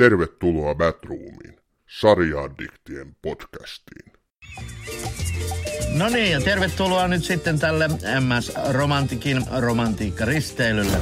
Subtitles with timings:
[0.00, 1.60] Tervetuloa Batroomiin,
[2.00, 4.12] sarjaaddiktien podcastiin.
[5.94, 7.88] No niin, ja tervetuloa nyt sitten tälle
[8.20, 10.96] MS Romantikin romantiikkaristeilylle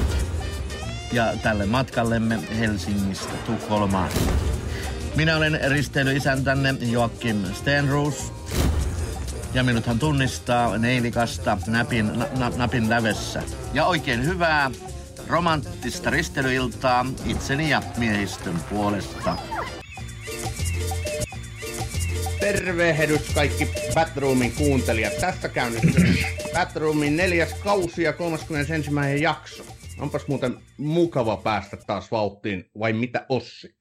[1.11, 4.09] ja tälle matkallemme Helsingistä Tukholmaan.
[5.15, 8.33] Minä olen risteilyisäntämme Joakim Stenroos
[9.53, 13.43] ja minuthan tunnistaa neilikasta näpin, na, napin lävessä.
[13.73, 14.71] Ja oikein hyvää
[15.29, 19.35] romanttista risteilyiltaa itseni ja miehistön puolesta.
[22.39, 25.17] Tervehdys kaikki Batroomin kuuntelijat.
[25.21, 26.15] Tästä käynnistyy
[26.53, 28.91] Batroomin neljäs kausi ja 31.
[29.21, 29.63] jakso.
[29.99, 33.75] Onpas muuten mukava päästä taas vauhtiin, vai mitä Ossi?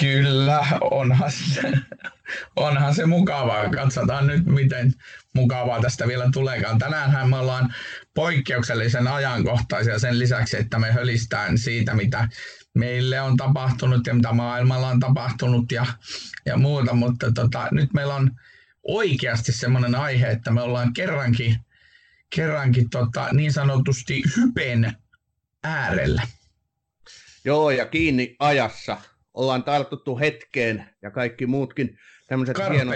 [0.00, 1.72] Kyllä, onhan se,
[2.56, 3.68] onhan se mukavaa.
[3.68, 4.94] Katsotaan nyt, miten
[5.34, 6.78] mukavaa tästä vielä tuleekaan.
[6.78, 7.74] Tänäänhän me ollaan
[8.14, 12.28] poikkeuksellisen ajankohtaisia sen lisäksi, että me hölistään siitä, mitä
[12.74, 15.86] meille on tapahtunut ja mitä maailmalla on tapahtunut ja,
[16.46, 18.30] ja muuta, mutta tota, nyt meillä on
[18.82, 21.56] oikeasti semmoinen aihe, että me ollaan kerrankin,
[22.34, 24.96] kerrankin tota, niin sanotusti hypen
[25.64, 26.22] äärellä.
[27.44, 29.00] Joo, ja kiinni ajassa.
[29.34, 32.94] Ollaan tartuttu hetkeen ja kaikki muutkin tämmöiset hienot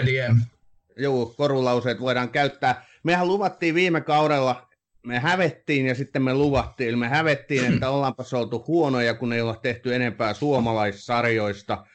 [0.97, 2.85] joo, korulauseet voidaan käyttää.
[3.03, 4.69] Mehän luvattiin viime kaudella
[5.03, 9.55] me hävettiin ja sitten me luvattiin, me hävettiin, että ollaanpa oltu huonoja, kun ei olla
[9.55, 11.85] tehty enempää suomalaissarjoista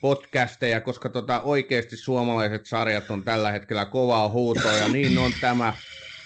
[0.00, 5.74] podcasteja, koska tota, oikeasti suomalaiset sarjat on tällä hetkellä kovaa huutoa, ja niin on tämä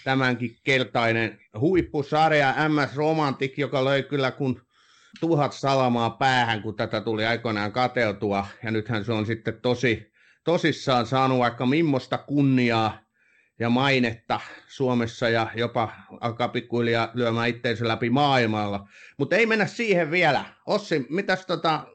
[0.04, 4.62] tämänkin keltainen huippusarja MS Romantic, joka löi kyllä kun
[5.20, 10.12] tuhat salamaa päähän, kun tätä tuli aikoinaan kateutua, ja nythän se on sitten tosi,
[10.44, 12.98] tosissaan saanut vaikka mimmosta kunniaa
[13.58, 18.88] ja mainetta Suomessa ja jopa alkaa pikkuhiljaa lyömään itteensä läpi maailmalla.
[19.18, 20.44] Mutta ei mennä siihen vielä.
[20.66, 21.86] Ossi, mitäs tota,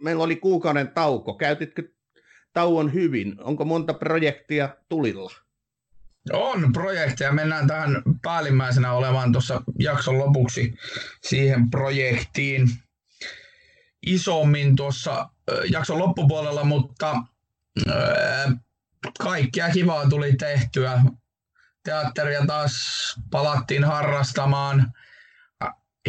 [0.00, 1.34] meillä oli kuukauden tauko.
[1.34, 1.82] Käytitkö
[2.52, 3.34] tauon hyvin?
[3.40, 5.43] Onko monta projektia tulilla?
[6.32, 7.32] On projekteja.
[7.32, 10.74] Mennään tähän päällimmäisenä olevaan tuossa jakson lopuksi
[11.22, 12.68] siihen projektiin
[14.06, 15.28] isommin tuossa
[15.70, 17.16] jakson loppupuolella, mutta
[19.18, 21.02] kaikkia kivaa tuli tehtyä.
[21.82, 22.74] Teatteria taas
[23.30, 24.92] palattiin harrastamaan.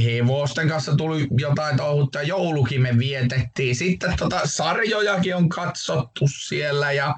[0.03, 2.21] Hevosten kanssa tuli jotain touhutta.
[2.21, 3.75] Joulukin me vietettiin.
[3.75, 7.15] Sitten tota sarjojakin on katsottu siellä ja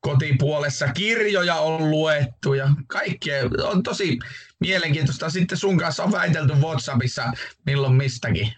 [0.00, 4.18] kotipuolessa kirjoja on luettu ja kaikkea on tosi
[4.60, 5.30] mielenkiintoista.
[5.30, 7.32] Sitten sun kanssa on väitelty WhatsAppissa
[7.66, 8.52] milloin mistäkin.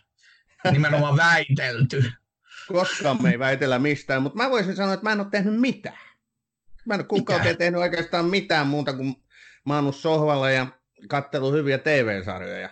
[0.71, 2.13] Nimenomaan väitelty.
[2.69, 5.99] Koskaan me ei väitellä mistään, mutta mä voisin sanoa, että mä en ole tehnyt mitään.
[6.87, 9.15] Mä en ole kuukauteen tehnyt oikeastaan mitään muuta kuin
[9.65, 10.67] maannut sohvalla ja
[11.09, 12.71] kattelu hyviä TV-sarjoja.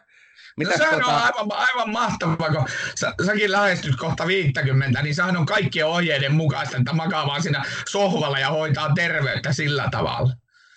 [0.56, 1.06] Mitä no, sehän tota...
[1.06, 6.32] on aivan, aivan mahtavaa, kun sä, säkin lähestyt kohta 50, niin sehän on kaikkien ohjeiden
[6.32, 10.32] mukaista, että makaa vaan siinä sohvalla ja hoitaa terveyttä sillä tavalla.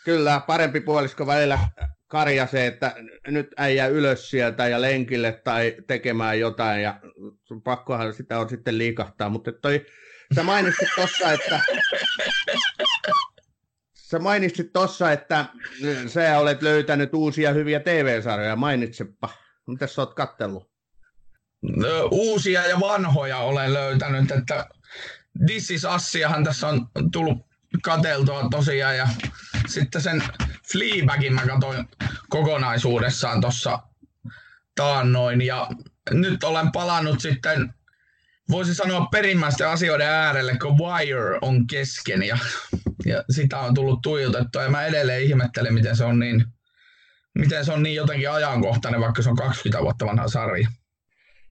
[0.06, 1.60] Kyllä, parempi puolisko välillä
[2.08, 2.96] karja se, että
[3.28, 7.00] nyt äijä ylös sieltä ja lenkille tai tekemään jotain ja
[7.64, 9.86] pakkohan sitä on sitten liikahtaa, mutta toi,
[10.36, 11.60] sä mainitsit tossa, että
[13.94, 15.46] Sä mainitsit tuossa, että
[16.08, 18.56] sä olet löytänyt uusia hyviä TV-sarjoja.
[18.56, 19.30] Mainitsepa.
[19.68, 20.72] Mitä sä oot kattellut?
[21.62, 24.70] No, uusia ja vanhoja olen löytänyt, että
[25.46, 27.38] This is Assiahan tässä on tullut
[27.84, 29.08] kateltua tosiaan ja
[29.68, 30.24] sitten sen
[30.72, 31.90] Fleabagin mä katsoin
[32.30, 33.80] kokonaisuudessaan tuossa
[34.76, 35.70] taannoin ja
[36.12, 37.74] nyt olen palannut sitten
[38.50, 42.38] voisi sanoa perimmäisten asioiden äärelle, kun Wire on kesken ja,
[43.06, 44.64] ja sitä on tullut tuijotettua.
[44.64, 46.46] Ja mä edelleen ihmettelen, miten se on niin,
[47.36, 50.68] miten se on niin jotenkin ajankohtainen, vaikka se on 20 vuotta vanha sarja.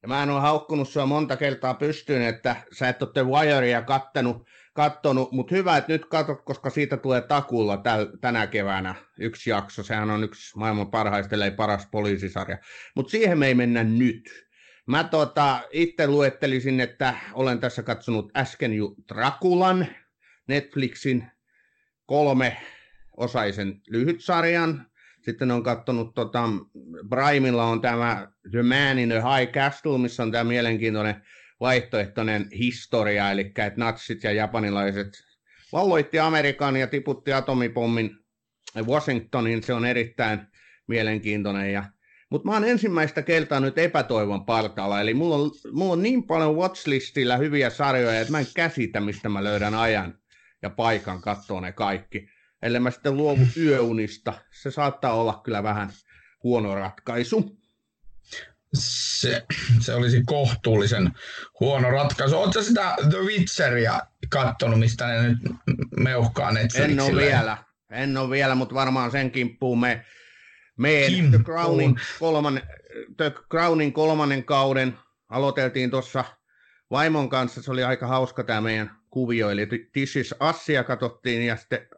[0.02, 3.82] Ja mä en ole haukkunut sua monta kertaa pystyyn, että sä et ole The Wirea
[3.82, 9.50] kattonut, kattonut mutta hyvä, että nyt katsot, koska siitä tulee takulla täl, tänä keväänä yksi
[9.50, 9.82] jakso.
[9.82, 12.58] Sehän on yksi maailman parhaista, ei paras poliisisarja.
[12.96, 14.44] Mutta siihen me ei mennä nyt
[14.86, 19.86] Mä tota, itse luettelisin, että olen tässä katsonut äsken jo Drakulan,
[20.48, 21.26] Netflixin
[22.06, 22.56] kolme
[23.16, 24.86] osaisen lyhytsarjan.
[25.24, 26.42] Sitten on katsonut, tota,
[27.08, 31.22] Primella on tämä The Man in the High Castle, missä on tämä mielenkiintoinen
[31.60, 35.08] vaihtoehtoinen historia, eli että natsit ja japanilaiset
[35.72, 38.10] valloitti Amerikan ja tiputti atomipommin
[38.82, 40.40] Washingtonin, se on erittäin
[40.88, 41.72] mielenkiintoinen.
[41.72, 41.84] Ja
[42.30, 46.56] mutta mä oon ensimmäistä kertaa nyt epätoivon partalla, eli mulla on, mulla on niin paljon
[46.56, 50.18] watchlistillä hyviä sarjoja, että mä en käsitä, mistä mä löydän ajan
[50.62, 52.33] ja paikan katsoa ne kaikki.
[52.64, 54.32] Ellei mä sitten luovu yöunista,
[54.62, 55.90] se saattaa olla kyllä vähän
[56.42, 57.56] huono ratkaisu.
[58.74, 59.46] se,
[59.80, 61.10] se olisi kohtuullisen
[61.60, 62.36] huono ratkaisu.
[62.38, 65.38] Oletko sitä The Witcheria kattonut, mistä ne nyt
[66.00, 66.92] meuhkaa Netflixille?
[66.92, 67.58] En ole vielä,
[67.90, 70.04] en ole vielä, mutta varmaan sen kimppuun me,
[70.76, 72.62] me The Crownin, kolmannen,
[73.16, 76.24] The Crownin kolmannen kauden aloiteltiin tuossa
[76.90, 81.56] vaimon kanssa, se oli aika hauska tämä meidän kuvio, eli This is Assia katsottiin ja
[81.56, 81.88] sitten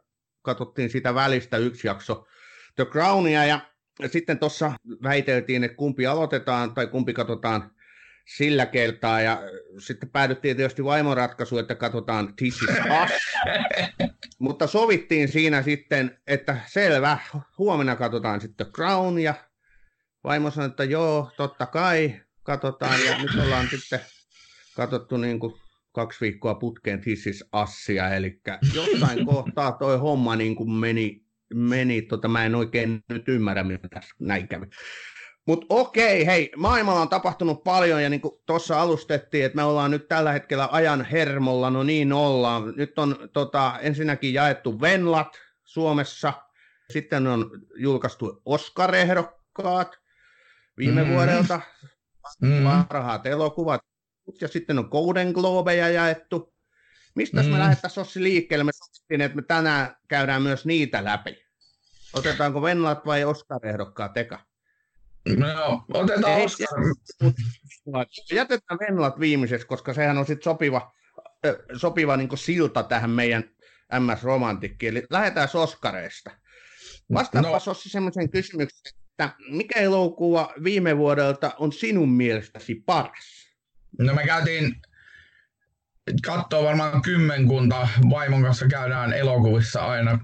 [0.47, 2.27] katsottiin sitä välistä yksi jakso
[2.75, 3.59] The Crownia ja
[4.07, 4.71] sitten tuossa
[5.03, 7.71] väiteltiin, että kumpi aloitetaan tai kumpi katsotaan
[8.35, 9.41] sillä kertaa ja
[9.79, 12.69] sitten päädyttiin tietysti vaimon ratkaisuun, että katsotaan This is
[13.03, 13.11] Us.
[14.39, 17.17] Mutta sovittiin siinä sitten, että selvä,
[17.57, 19.33] huomenna katsotaan sitten Crown ja
[20.23, 23.99] vaimo sanoi, että joo, totta kai, katsotaan ja nyt ollaan sitten
[24.75, 25.53] katsottu niin kuin
[25.97, 28.41] kaksi viikkoa putkeen This is Assia, eli
[28.75, 33.87] jossain kohtaa toi homma niin kuin meni, meni tota, mä en oikein nyt ymmärrä, mitä
[33.87, 34.65] tässä näin kävi.
[35.47, 39.91] Mutta okei, hei, maailmalla on tapahtunut paljon ja niin kuin tuossa alustettiin, että me ollaan
[39.91, 42.73] nyt tällä hetkellä ajan hermolla, no niin ollaan.
[42.75, 46.33] Nyt on tota, ensinnäkin jaettu Venlat Suomessa,
[46.89, 49.99] sitten on julkaistu Oscar-ehdokkaat
[50.77, 51.09] viime mm.
[51.09, 51.61] vuodelta,
[52.41, 52.63] mm.
[52.89, 53.81] parhaat elokuvat,
[54.41, 56.53] ja sitten on Golden Globeja jaettu.
[57.15, 57.49] Mistä mm.
[57.49, 58.63] me lähdettäisiin Ossi liikkeelle?
[58.63, 61.45] Me sovittiin, että me tänään käydään myös niitä läpi.
[62.13, 64.39] Otetaanko Venlat vai Oscar-ehdokkaat eka?
[65.37, 66.79] No, otetaan Ei, Oscar.
[68.31, 70.95] Jätetään Venlat viimeiseksi, koska sehän on sitten sopiva,
[71.75, 73.43] sopiva niin silta tähän meidän
[73.99, 74.87] MS Romantikki.
[74.87, 76.31] Eli lähdetään Oskareista.
[77.13, 77.59] Vastaapa no.
[77.59, 83.36] Sossi semmoisen kysymyksen, että mikä elokuva viime vuodelta on sinun mielestäsi paras?
[83.99, 84.75] No me käytiin
[86.25, 90.19] katsoa varmaan kymmenkunta, vaimon kanssa käydään elokuvissa aina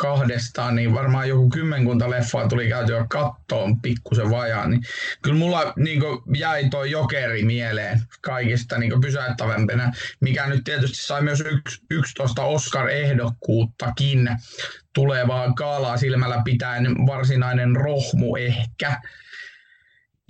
[0.00, 4.82] kahdestaan, niin varmaan joku kymmenkunta leffaa tuli käytyä kattoon pikkusen vajaan, niin
[5.22, 6.02] kyllä mulla niin
[6.36, 14.28] jäi tuo jokeri mieleen kaikista niin pysäyttävämpänä, mikä nyt tietysti sai myös yks, 11 Oscar-ehdokkuuttakin
[14.94, 19.00] tulevaa kaalaa silmällä pitäen varsinainen rohmu ehkä.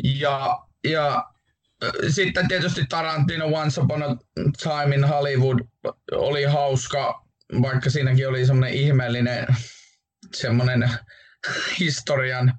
[0.05, 1.25] Ja, ja
[2.08, 4.17] sitten tietysti Tarantino Once Upon a
[4.62, 5.58] Time in Hollywood
[6.12, 7.26] oli hauska,
[7.62, 9.46] vaikka siinäkin oli semmoinen ihmeellinen
[10.34, 10.90] semmoinen
[11.81, 12.55] historian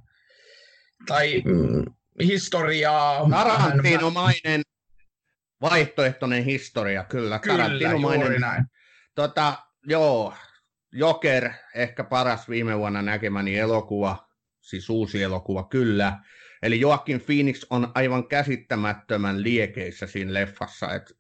[1.08, 1.86] tai mm,
[2.24, 3.30] historiaa.
[3.30, 4.62] Tarantinomainen
[5.62, 7.40] vaihtoehtoinen historia, kyllä.
[7.40, 7.66] Kyllä,
[8.02, 8.66] juuri näin.
[9.16, 10.34] Tota, joo,
[10.92, 14.28] Joker, ehkä paras viime vuonna näkemäni elokuva,
[14.62, 16.20] siis uusi elokuva, kyllä.
[16.64, 20.94] Eli Joaquin Phoenix on aivan käsittämättömän liekeissä siinä leffassa.
[20.94, 21.18] Et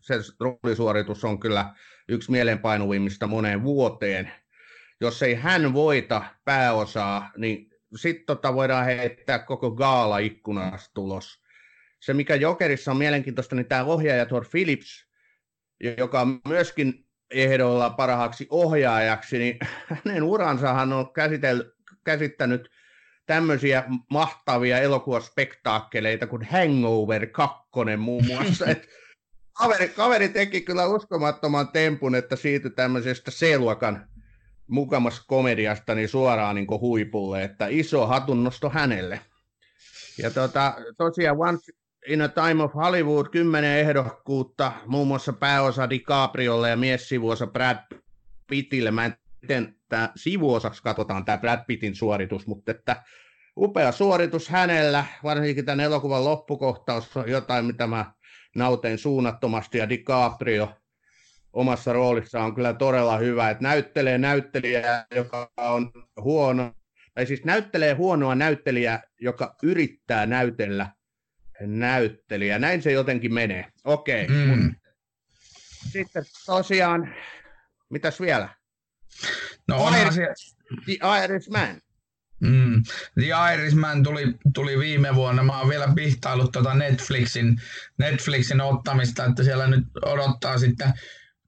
[0.00, 1.74] se roolisuoritus on kyllä
[2.08, 4.32] yksi mielenpainuvimmista moneen vuoteen.
[5.00, 11.42] Jos ei hän voita pääosaa, niin sitten tota voidaan heittää koko gaala ikkunasta tulos.
[12.00, 15.06] Se, mikä Jokerissa on mielenkiintoista, niin tämä ohjaaja Thor Phillips,
[15.98, 19.58] joka on myöskin ehdolla parhaaksi ohjaajaksi, niin
[20.04, 21.06] hänen uransahan on
[22.04, 22.70] käsittänyt
[23.26, 27.58] tämmöisiä mahtavia elokuvaspektaakkeleita kuin Hangover 2
[27.96, 28.66] muun muassa.
[28.66, 28.88] Et
[29.52, 34.08] kaveri, kaveri teki kyllä uskomattoman tempun, että siitä tämmöisestä C-luokan
[34.66, 39.20] mukamas komediasta niin suoraan niin huipulle, että iso hatunnosto hänelle.
[40.18, 41.72] Ja tota, tosiaan Once
[42.08, 47.78] in a Time of Hollywood, kymmenen ehdokkuutta, muun muassa pääosa DiCapriolle ja miessivuosa Brad
[48.46, 48.90] Pittille.
[48.90, 53.02] Mä en tämä sivuosaksi katsotaan tämä Brad Pittin suoritus, mutta että
[53.56, 58.12] upea suoritus hänellä, varsinkin tämän elokuvan loppukohtaus on jotain, mitä mä
[58.56, 60.76] nauteen suunnattomasti, ja DiCaprio
[61.52, 66.72] omassa roolissa on kyllä todella hyvä, että näyttelee näyttelijää, joka on huono,
[67.14, 70.90] tai siis näyttelee huonoa näyttelijää, joka yrittää näytellä
[71.60, 72.58] näyttelijä.
[72.58, 73.66] Näin se jotenkin menee.
[73.84, 74.24] Okei.
[74.24, 74.36] Okay.
[74.36, 74.74] Mm.
[75.90, 77.14] Sitten tosiaan,
[77.90, 78.48] mitäs vielä?
[79.68, 80.28] No onhan se...
[80.84, 81.80] The Irishman.
[82.40, 82.82] Mm.
[83.14, 85.42] The Irishman tuli, tuli viime vuonna.
[85.42, 87.60] Mä oon vielä pihtaillut tuota Netflixin,
[87.98, 90.92] Netflixin ottamista, että siellä nyt odottaa sitten,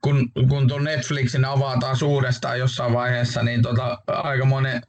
[0.01, 4.83] kun, kun tuon Netflixin avataan uudestaan jossain vaiheessa, niin tota, aika monen,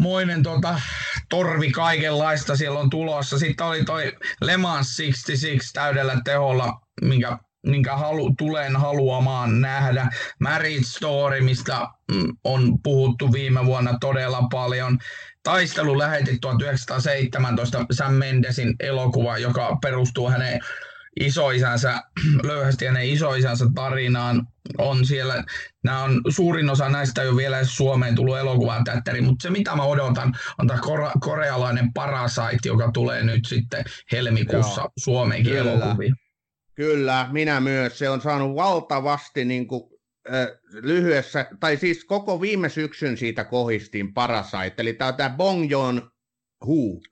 [0.00, 0.80] moinen tota,
[1.28, 3.38] torvi kaikenlaista siellä on tulossa.
[3.38, 10.10] Sitten oli toi Le Mans 66 täydellä teholla, minkä minkä halu, tulen haluamaan nähdä.
[10.40, 14.98] Marriage Story, mistä mm, on puhuttu viime vuonna todella paljon.
[15.42, 20.60] Taistelu lähetti 1917 Sam Mendesin elokuva, joka perustuu hänen
[21.20, 22.02] isoisänsä
[22.42, 24.46] löyhästi hänen isoisänsä tarinaan.
[24.78, 25.44] On siellä,
[25.84, 29.76] nämä on, suurin osa näistä ei ole vielä Suomeen tullut elokuvan teatteri, mutta se mitä
[29.76, 30.80] mä odotan on tämä
[31.20, 34.90] korealainen Parasite, joka tulee nyt sitten helmikuussa Joo.
[34.98, 35.72] Suomeenkin Kyllä.
[35.72, 36.14] elokuviin.
[36.76, 37.98] Kyllä, minä myös.
[37.98, 39.82] Se on saanut valtavasti niin kuin,
[40.34, 44.74] äh, lyhyessä, tai siis koko viime syksyn siitä kohistiin Parasite.
[44.78, 46.10] Eli tämä on tämä Bong Joon
[46.66, 47.02] Hu,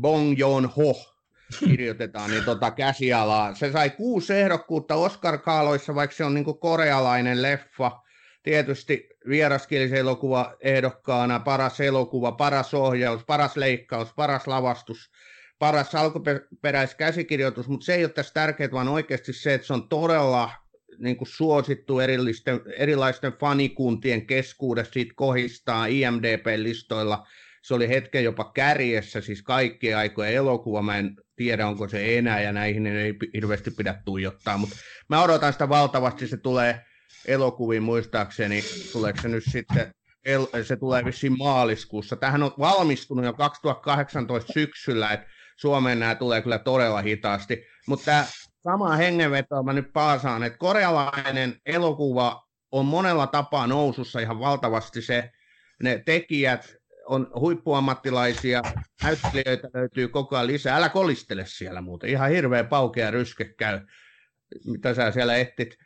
[0.00, 0.94] Bong Joon Ho,
[1.68, 3.54] kirjoitetaan, niin tota käsialaa.
[3.54, 8.02] Se sai kuusi ehdokkuutta Oscar-kaaloissa, vaikka se on niin korealainen leffa.
[8.42, 15.11] Tietysti vieraskielisen elokuva ehdokkaana, paras elokuva, paras ohjaus, paras leikkaus, paras lavastus,
[15.62, 20.50] paras alkuperäiskäsikirjoitus, mutta se ei ole tässä tärkeää, vaan oikeasti se, että se on todella
[20.98, 27.26] niin kuin suosittu erillisten, erilaisten fanikuntien keskuudessa, siitä kohistaa IMDP-listoilla.
[27.62, 30.82] Se oli hetken jopa kärjessä, siis kaikkien aikojen elokuva.
[30.82, 34.76] Mä en tiedä, onko se enää, ja näihin ei hirveästi pidä tuijottaa, mutta
[35.08, 36.84] mä odotan sitä valtavasti, se tulee
[37.26, 39.94] elokuviin muistaakseni, tuleeko se nyt sitten,
[40.62, 42.16] se tulee vissiin maaliskuussa.
[42.16, 48.24] Tähän on valmistunut jo 2018 syksyllä, että Suomeen nämä tulee kyllä todella hitaasti, mutta
[48.62, 55.30] sama hengenveto mä nyt paasaan, että korealainen elokuva on monella tapaa nousussa ihan valtavasti se,
[55.82, 58.62] ne tekijät on huippuammattilaisia,
[59.02, 60.76] näyttelijöitä löytyy koko ajan lisää.
[60.76, 63.80] Älä kolistele siellä muuten, ihan hirveä paukea ryske käy,
[64.66, 65.76] mitä sä siellä ehtit.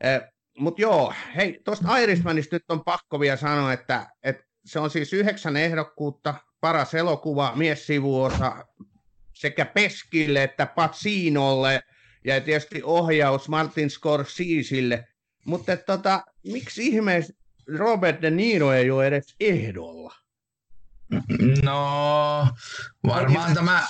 [0.00, 0.20] Eh,
[0.58, 5.12] Mutta joo, hei, tuosta Irishmanista nyt on pakko vielä sanoa, että, että se on siis
[5.12, 8.64] yhdeksän ehdokkuutta, paras elokuva, sivuosa,
[9.36, 11.82] sekä Peskille että Pacinolle
[12.24, 15.08] ja tietysti ohjaus Martin Scorseseille.
[15.44, 17.34] Mutta tota, miksi ihmeessä
[17.78, 20.14] Robert De Niro ei ole edes ehdolla?
[21.62, 22.48] No,
[23.06, 23.86] varmaan tämä...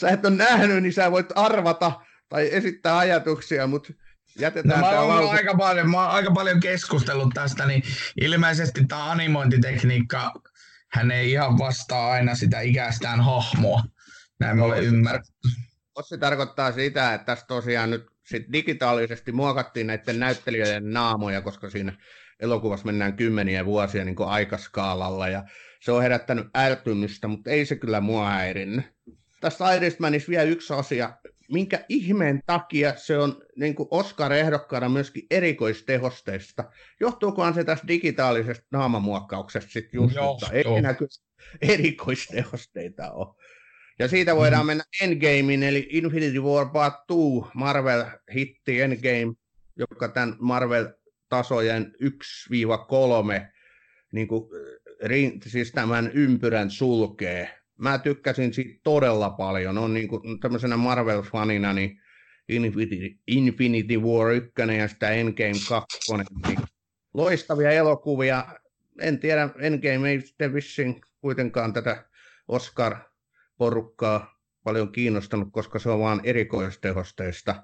[0.00, 3.92] sä et ole nähnyt, niin sä voit arvata tai esittää ajatuksia, mutta
[4.38, 7.82] jätetään no, mä oon aika paljon, mä oon aika paljon keskustellut tästä, niin
[8.20, 10.32] ilmeisesti tämä animointitekniikka
[10.92, 13.82] hän ei ihan vastaa aina sitä ikäistään hahmoa.
[14.40, 15.34] Näin me olen ymmärtänyt.
[16.02, 21.92] Se tarkoittaa sitä, että tässä tosiaan nyt sit digitaalisesti muokattiin näiden näyttelijöiden naamoja, koska siinä
[22.40, 25.44] elokuvassa mennään kymmeniä vuosia niin kuin aikaskaalalla, ja
[25.80, 28.84] se on herättänyt ärtymystä, mutta ei se kyllä mua häirinnyt.
[29.40, 31.12] Tässä Irishmanissa vielä yksi asia,
[31.52, 36.64] minkä ihmeen takia se on niin kuin Oscar-ehdokkaana myöskin erikoistehosteista.
[37.00, 40.32] Johtuukohan se tästä digitaalisesta naamamuokkauksesta sitten just, Johtuu.
[40.32, 40.94] mutta ei enää
[41.62, 43.34] erikoistehosteita ole.
[43.98, 44.66] Ja siitä voidaan mm.
[44.66, 49.34] mennä Endgamein, eli Infinity War Part 2, Marvel-hitti Endgame,
[49.76, 53.50] joka tämän Marvel-tasojen 1-3,
[54.12, 54.50] niin kuin,
[55.46, 59.78] siis tämän ympyrän sulkee mä tykkäsin siitä todella paljon.
[59.78, 62.00] On niin kuin, tämmöisenä Marvel-fanina, niin
[62.48, 65.98] Infinity, Infinity War 1 ja sitä Endgame 2.
[66.46, 66.58] Niin
[67.14, 68.44] loistavia elokuvia.
[69.00, 72.04] En tiedä, Endgame ei sitten vissiin kuitenkaan tätä
[72.48, 77.62] Oscar-porukkaa paljon kiinnostanut, koska se on vain erikoistehosteista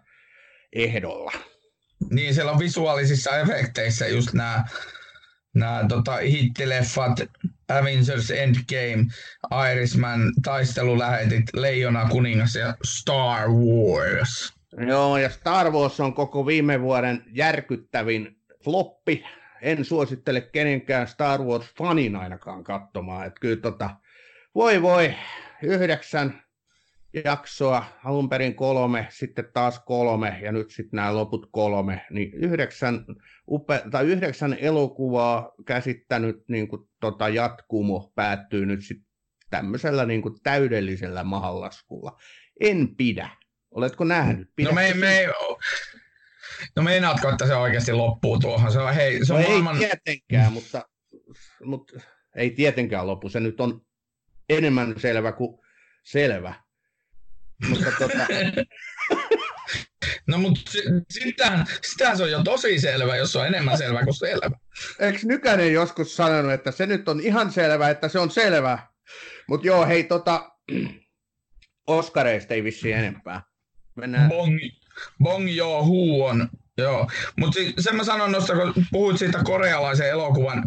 [0.73, 1.33] ehdolla.
[2.11, 4.65] Niin, siellä on visuaalisissa efekteissä just nämä
[5.55, 7.21] nämä tota, hittileffat
[7.69, 9.07] Avengers Endgame,
[9.73, 14.55] Irishman, taistelulähetit, Leijona kuningas ja Star Wars.
[14.87, 19.25] Joo, ja Star Wars on koko viime vuoden järkyttävin floppi.
[19.63, 23.27] En suosittele kenenkään Star Wars-fanin ainakaan katsomaan.
[23.27, 23.91] Että kyllä tota,
[24.55, 25.15] voi voi,
[25.63, 26.44] yhdeksän
[27.25, 33.05] jaksoa, alun perin kolme, sitten taas kolme ja nyt sitten nämä loput kolme, niin yhdeksän,
[33.51, 39.07] upe, tai yhdeksän elokuvaa käsittänyt niin kuin, tota, jatkumo päättyy nyt sitten
[39.51, 42.17] tämmöisellä niin kuin, täydellisellä mahallaskulla.
[42.61, 43.31] En pidä.
[43.71, 44.51] Oletko nähnyt?
[44.65, 45.27] no me, me,
[46.77, 48.73] no meinaatko, että se oikeasti loppuu tuohon?
[48.73, 49.77] Se on, hei, se on no maailman...
[49.77, 50.89] Ei tietenkään, mutta,
[51.65, 52.01] mutta
[52.37, 53.29] ei tietenkään loppu.
[53.29, 53.81] Se nyt on
[54.49, 55.59] enemmän selvä kuin
[56.03, 56.64] selvä
[57.69, 58.27] mutta tota...
[60.27, 60.61] No mutta
[61.11, 64.51] sitähän, sitähän se on jo tosi selvä, jos se on enemmän selvä kuin selvä.
[64.99, 68.79] Eikö Nykänen joskus sanonut, että se nyt on ihan selvä, että se on selvä?
[69.49, 70.51] Mutta joo, hei tota,
[71.87, 73.43] Oskareista ei vissi enempää.
[73.95, 74.29] Mennään.
[74.29, 74.59] Bong,
[75.23, 76.49] bong joo, huu on.
[76.79, 80.65] Joo, mutta sen mä sanon noista, kun puhuit siitä korealaisen elokuvan,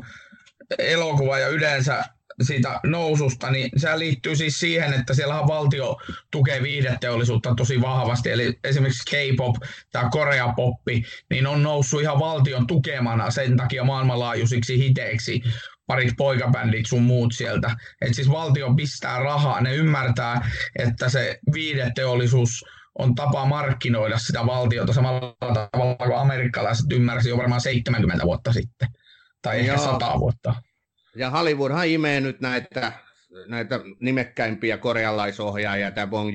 [0.80, 2.04] elokuva ja yleensä
[2.42, 5.98] siitä noususta, niin se liittyy siis siihen, että siellä valtio
[6.32, 9.56] tukee viihdeteollisuutta tosi vahvasti, eli esimerkiksi K-pop
[9.92, 15.42] tai Korea-poppi, niin on noussut ihan valtion tukemana sen takia maailmanlaajuisiksi hiteiksi,
[15.88, 17.76] parit poikabändit sun muut sieltä.
[18.02, 22.66] Et siis valtio pistää rahaa, ne ymmärtää, että se viihdeteollisuus
[23.00, 25.36] on tapa markkinoida sitä valtiota samalla
[25.72, 28.90] tavalla kuin amerikkalaiset ymmärsivät jo varmaan 70 vuotta sitten,
[29.42, 29.84] tai ehkä Joo.
[29.84, 30.56] 100 vuotta.
[31.18, 32.92] Ja Hollywoodhan imee nyt näitä,
[33.48, 35.92] näitä nimekkäimpiä korealaisohjaajia.
[35.92, 36.30] Tämä Bong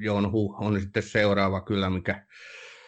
[0.00, 2.26] Joon-ho on sitten seuraava kyllä, mikä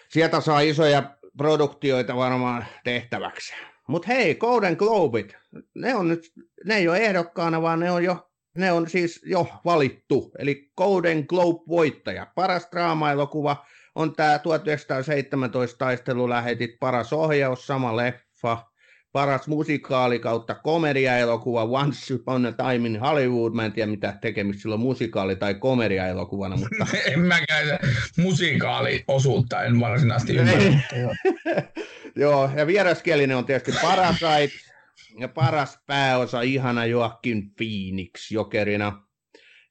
[0.09, 3.55] sieltä saa isoja produktioita varmaan tehtäväksi.
[3.89, 5.37] Mutta hei, Golden Globit,
[5.75, 6.33] ne on nyt,
[6.65, 11.25] ne ei ole ehdokkaana, vaan ne on jo ne on siis jo valittu, eli Golden
[11.29, 12.27] Globe-voittaja.
[12.35, 18.70] Paras draama-elokuva on tämä 1917 taistelulähetit, paras ohjaus, sama leffa,
[19.13, 23.53] paras musikaali kautta komediaelokuva Once Upon a Time in Hollywood.
[23.53, 27.79] Mä en tiedä mitä tekemistä sillä on musikaali- tai komediaelokuvana, mutta en mäkään
[28.17, 30.81] musikaaliosuutta en varsinaisesti ymmärrä.
[32.17, 34.71] Joo, ja vieraskielinen on tietysti Parasite
[35.19, 39.03] ja paras pääosa ihana Joaquin Phoenix jokerina.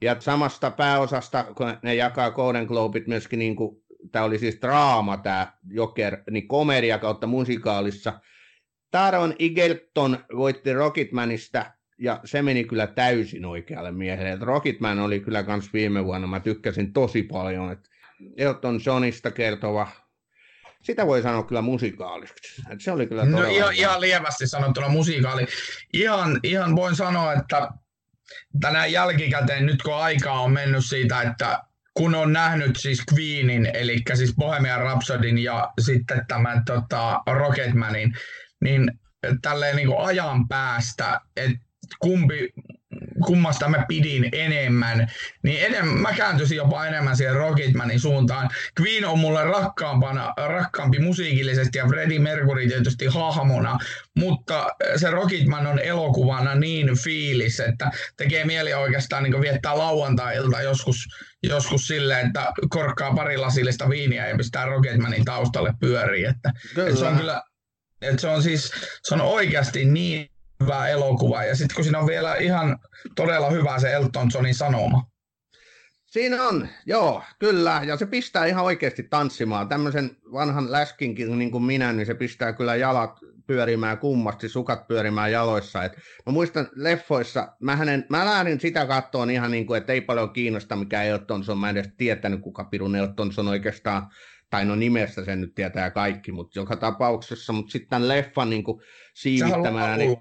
[0.02, 5.18] Ja samasta pääosasta, kun ne jakaa Golden Globit myöskin, niin kuin, tämä oli siis draama
[5.18, 8.20] tämä Joker, niin komedia kautta musikaalissa.
[8.92, 11.66] Taron Egerton voitti Rocketmanista
[11.98, 14.32] ja se meni kyllä täysin oikealle miehelle.
[14.32, 17.72] Et Rocketman oli kyllä kans viime vuonna, mä tykkäsin tosi paljon.
[17.72, 17.90] Et
[18.38, 19.88] Elton Johnista kertova
[20.84, 22.62] sitä voi sanoa kyllä musikaaliksi.
[22.70, 25.46] Et se oli kyllä No ihan, ihan lievästi sanottuna musikaali.
[25.94, 27.70] Ihan, ihan voin sanoa, että
[28.62, 33.98] tänään jälkikäteen, nyt kun aikaa on mennyt siitä, että kun on nähnyt siis Queenin, eli
[34.14, 38.14] siis Bohemian Rhapsodyn ja sitten tämän tota, Rocketmanin,
[38.64, 38.92] niin
[39.42, 41.58] tälleen niin kuin ajan päästä, että
[42.00, 42.54] kumpi,
[43.26, 45.08] kummasta mä pidin enemmän,
[45.44, 48.50] niin enemmän, mä kääntyisin jopa enemmän siihen Rocketmanin suuntaan.
[48.82, 53.78] Queen on mulle rakkaampana, rakkaampi musiikillisesti ja Freddie Mercury tietysti hahmona,
[54.16, 61.08] mutta se Rocketman on elokuvana niin fiilis, että tekee mieli oikeastaan niin viettää lauantai-ilta joskus,
[61.44, 66.30] joskus silleen, että korkkaa pari lasillista viiniä ja pistää Rocketmanin taustalle pyöriin.
[66.30, 67.42] Että, että se on kyllä,
[68.02, 68.72] että se on siis,
[69.04, 70.30] se on oikeasti niin
[70.64, 71.44] hyvä elokuva.
[71.44, 72.78] Ja sitten kun siinä on vielä ihan
[73.16, 75.10] todella hyvä se Elton Johnin sanoma.
[76.06, 79.70] Siinä on, joo, kyllä, ja se pistää ihan oikeasti tanssimaan.
[79.70, 85.32] Tämmöisen vanhan läskinkin niin kuin minä, niin se pistää kyllä jalat pyörimään kummasti, sukat pyörimään
[85.32, 85.84] jaloissa.
[85.84, 90.02] Et mä muistan leffoissa, mä, hänen, mä lähdin sitä kattoon ihan niin kuin, että ei
[90.02, 94.08] paljon kiinnosta mikä Elton John, mä en edes tietänyt kuka pirun Elton John oikeastaan,
[94.50, 98.64] tai no nimestä sen nyt tietää kaikki, mutta joka tapauksessa, mutta sitten tämän leffan niin
[98.64, 100.18] kuin Sehän on siivittämänä, niin.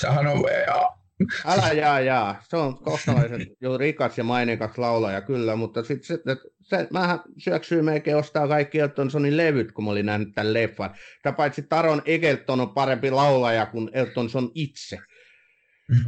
[0.00, 0.98] Sehän on, ja,
[1.44, 2.42] Älä jaa, jaa.
[2.48, 7.20] Se on kohtalaisen jo rikas ja maineikas laulaja, kyllä, mutta sitten se, että se, mähän
[7.38, 10.94] syöksyy melkein ostaa kaikki Elton Johnin levyt, kun mä olin nähnyt tämän leffan.
[11.16, 14.98] Sitä paitsi Taron Egerton on parempi laulaja kuin Elton John itse.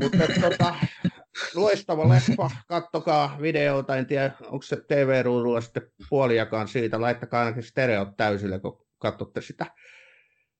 [0.01, 0.75] Mutta tota,
[1.55, 8.16] loistava leffa, kattokaa videota, en tiedä onko se TV-ruudulla sitten puoliakaan siitä, laittakaa ainakin stereot
[8.16, 9.66] täysille, kun katsotte sitä.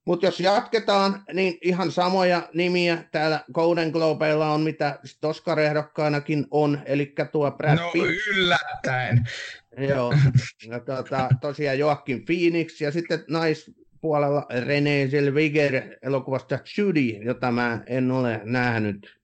[0.07, 7.15] Mutta jos jatketaan, niin ihan samoja nimiä täällä Golden Globeilla on, mitä Oscar-ehdokkaanakin on, eli
[7.33, 8.07] tuo Brad no Pitt.
[8.37, 9.25] yllättäen.
[9.89, 10.15] Joo,
[10.67, 18.11] ja tuota, tosiaan Joaquin Phoenix ja sitten naispuolella Renee Zellweger elokuvasta Judy, jota mä en
[18.11, 19.20] ole nähnyt.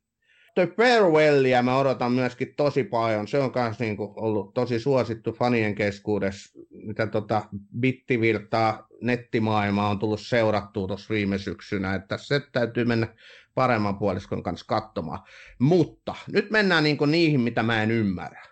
[0.57, 3.29] The Farewellia mä odotan myöskin tosi paljon.
[3.29, 7.43] Se on myös niinku ollut tosi suosittu fanien keskuudessa, mitä tota
[7.81, 13.09] bittivirtaa nettimaailmaa on tullut seurattua tuossa viime syksynä, että se täytyy mennä
[13.55, 15.19] paremman puoliskon kanssa katsomaan.
[15.59, 18.43] Mutta nyt mennään niinku niihin, mitä mä en ymmärrä.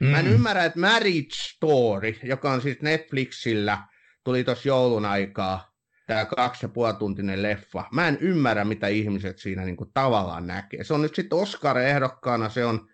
[0.00, 0.32] Mä en Mm.
[0.32, 3.78] ymmärrä, että Marriage Story, joka on siis Netflixillä,
[4.24, 5.72] tuli tuossa joulun aikaa,
[6.08, 7.84] tämä kaksi ja puoli tuntinen leffa.
[7.92, 10.84] Mä en ymmärrä, mitä ihmiset siinä niinku tavallaan näkee.
[10.84, 12.88] Se on nyt sitten Oscar-ehdokkaana, se on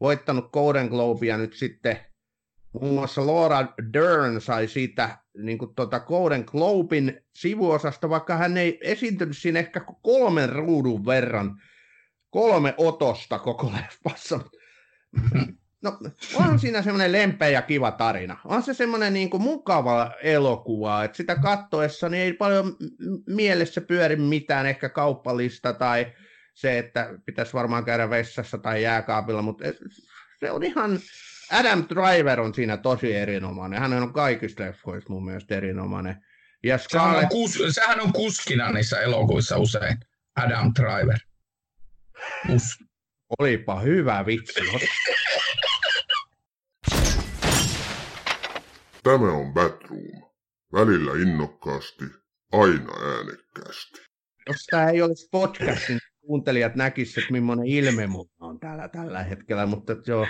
[0.00, 1.96] voittanut Golden Globea nyt sitten,
[2.72, 8.78] muun muassa Laura Dern sai siitä niin kuin tuota Golden Globin sivuosasta, vaikka hän ei
[8.82, 11.62] esiintynyt siinä ehkä kolmen ruudun verran,
[12.30, 14.40] kolme otosta koko leffassa.
[15.82, 15.98] No,
[16.34, 18.36] on siinä semmoinen lempeä ja kiva tarina.
[18.44, 22.76] On se semmoinen niin kuin mukava elokuva, että sitä kattoessa niin ei paljon
[23.26, 26.12] mielessä pyöri mitään, ehkä kauppalista tai
[26.54, 29.64] se, että pitäisi varmaan käydä vessassa tai jääkaapilla, mutta
[30.40, 30.98] se on ihan,
[31.52, 33.80] Adam Driver on siinä tosi erinomainen.
[33.80, 36.24] Hän on kaikissa leffoissa mun mielestä erinomainen.
[36.64, 39.98] Ja Sehän on, Scarlett, kus, sehän on kuskina niissä elokuissa usein.
[40.36, 41.18] Adam Driver.
[42.46, 42.62] Kus.
[43.38, 44.60] olipa hyvä vitsi.
[49.02, 50.30] Tämä on Batroom.
[50.72, 52.04] Välillä innokkaasti,
[52.52, 54.00] aina äänekkäästi.
[54.48, 59.22] Jos tämä ei olisi podcast, niin kuuntelijat näkisivät, että millainen ilme mulla on täällä tällä
[59.22, 60.26] hetkellä, mutta joo.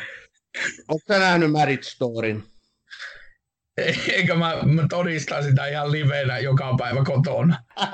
[0.89, 2.43] Oletko nähnyt Marriage Storyn?
[4.17, 7.57] Eikä mä, mä todistan sitä ihan livenä joka päivä kotona.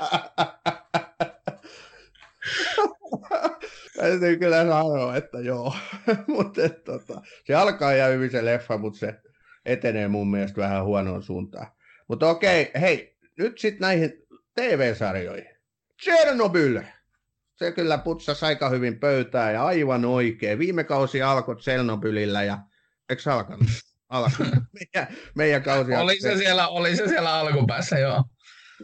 [3.97, 5.75] Täytyy kyllä sanoa, että joo.
[6.35, 9.15] mutta tota, se alkaa ihan hyvin se leffa, mutta se
[9.67, 11.67] etenee mun mielestä vähän huonoon suuntaan.
[12.07, 14.13] Mutta okei, hei, nyt sitten näihin
[14.55, 15.57] TV-sarjoihin.
[16.03, 16.81] Chernobyl!
[17.55, 20.59] Se kyllä putsasi aika hyvin pöytää ja aivan oikein.
[20.59, 22.57] Viime kausi alkoi Chernobylillä ja
[23.09, 23.67] eikö alkanut?
[24.09, 24.63] Alkanut.
[24.73, 28.23] meidän, meidän kausi oli se, siellä, oli se siellä alkupäässä, joo.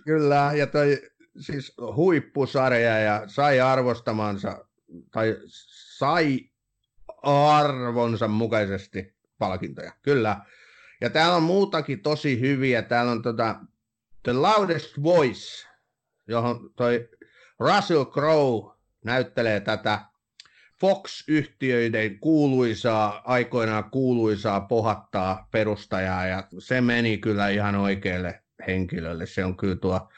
[0.05, 1.01] Kyllä, ja toi
[1.39, 4.65] siis huippusarja ja sai arvostamansa,
[5.11, 5.37] tai
[5.97, 6.39] sai
[7.23, 10.41] arvonsa mukaisesti palkintoja, kyllä.
[11.03, 12.81] Ja täällä on muutakin tosi hyviä.
[12.81, 13.55] Täällä on tota,
[14.23, 15.67] The Loudest Voice,
[16.27, 17.09] johon toi
[17.59, 19.99] Russell Crowe näyttelee tätä
[20.81, 29.25] Fox-yhtiöiden kuuluisaa, aikoinaan kuuluisaa pohattaa perustajaa, ja se meni kyllä ihan oikealle henkilölle.
[29.25, 30.09] Se on kyllä tuo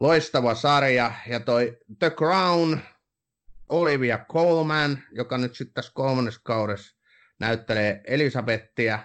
[0.00, 2.78] loistava sarja, ja toi The Crown,
[3.68, 6.96] Olivia Colman, joka nyt sitten tässä kolmannessa kaudessa
[7.38, 8.98] näyttelee Elisabettia,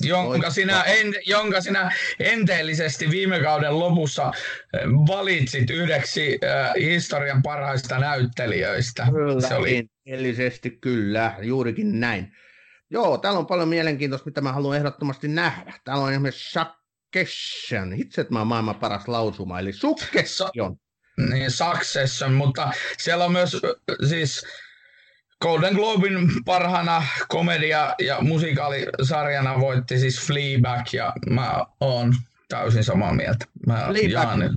[0.00, 4.32] jonka sinä, en, jonka sinä enteellisesti viime kauden lopussa
[4.74, 9.06] eh, valitsit yhdeksi äh, historian parhaista näyttelijöistä.
[9.10, 9.76] Kyllä, Se oli...
[9.76, 12.32] enteellisesti kyllä, juurikin näin.
[12.90, 15.74] Joo, täällä on paljon mielenkiintoista, mitä mä haluan ehdottomasti nähdä.
[15.84, 20.76] Täällä on esimerkiksi Succession, itse että mä maailman paras lausuma, eli Succession.
[21.30, 23.56] Niin, Succession, mutta siellä on myös
[24.08, 24.46] siis
[25.42, 32.14] Golden Globin parhana komedia- ja musikaalisarjana voitti siis Fleabag ja mä oon
[32.48, 33.44] täysin samaa mieltä.
[33.66, 34.52] Mä Fleabag,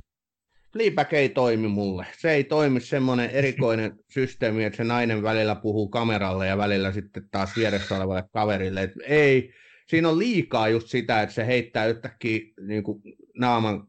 [0.72, 2.06] Fleabag ei toimi mulle.
[2.18, 7.28] Se ei toimi semmoinen erikoinen systeemi, että se nainen välillä puhuu kameralle ja välillä sitten
[7.30, 8.82] taas vieressä olevalle kaverille.
[8.82, 9.54] Et ei,
[9.88, 13.02] siinä on liikaa just sitä, että se heittää yhtäkkiä niin kuin
[13.38, 13.86] naaman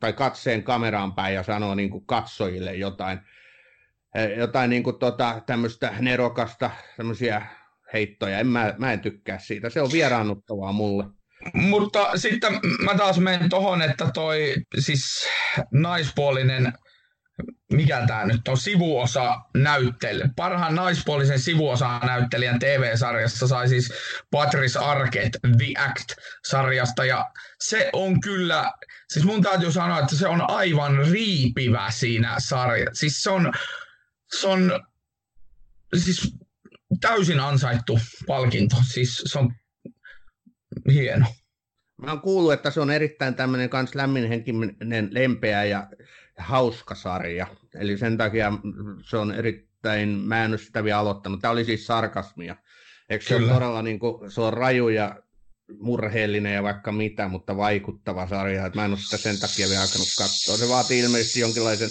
[0.00, 3.18] tai katseen kameraan päin ja sanoo niin kuin katsojille jotain–
[4.36, 7.46] jotain niin kuin tota, tämmöistä nerokasta, tämmöisiä
[7.92, 8.38] heittoja.
[8.38, 9.70] En, mä, mä en tykkää siitä.
[9.70, 11.04] Se on vieraannuttavaa mulle.
[11.54, 15.28] Mutta sitten mä taas menen tohon, että toi siis
[15.72, 16.72] naispuolinen,
[17.72, 20.22] mikä tämä nyt on, sivuosa näyttely.
[20.36, 23.92] Parhaan naispuolisen sivuosa näyttelijän TV-sarjassa sai siis
[24.30, 27.04] Patrice Arquette The Act-sarjasta.
[27.04, 28.72] Ja se on kyllä,
[29.08, 33.00] siis mun täytyy sanoa, että se on aivan riipivä siinä sarjassa.
[33.00, 33.52] Siis se on,
[34.40, 34.80] se on
[35.96, 36.34] siis
[37.00, 38.76] täysin ansaittu palkinto.
[38.92, 39.54] Siis se on
[40.92, 41.26] hieno.
[42.02, 45.88] Mä oon kuullut, että se on erittäin tämmöinen kans lämminhenkinen, lempeä ja
[46.38, 47.46] hauska sarja.
[47.74, 48.52] Eli sen takia
[49.10, 51.40] se on erittäin, mä en ole sitä vielä aloittanut.
[51.40, 52.56] Tämä oli siis sarkasmia.
[53.08, 55.22] Eikö se ole todella niin kuin, se on raju ja
[55.80, 58.66] murheellinen ja vaikka mitä, mutta vaikuttava sarja.
[58.66, 60.56] Että mä en ole sitä sen takia vielä alkanut katsoa.
[60.56, 61.88] Se vaatii ilmeisesti jonkinlaisen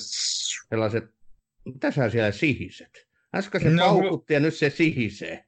[0.69, 1.20] sellaiset
[1.65, 3.07] mitä sä siellä sihiset?
[3.35, 5.45] Äsken se no, paukutti ja nyt se sihisee.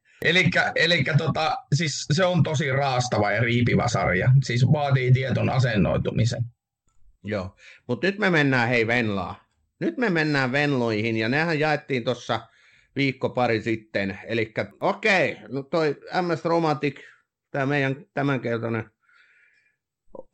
[0.75, 4.31] Eli tota, siis se on tosi raastava ja riipivä sarja.
[4.43, 6.43] Siis vaatii tieton asennoitumisen.
[7.23, 7.55] Joo,
[7.87, 9.47] mutta nyt me mennään hei Venlaa.
[9.79, 12.47] Nyt me mennään Venloihin ja nehän jaettiin tuossa
[12.95, 14.19] viikko pari sitten.
[14.25, 16.99] Eli okei, okay, no toi MS Romantic,
[17.51, 18.91] tämä meidän tämänkertainen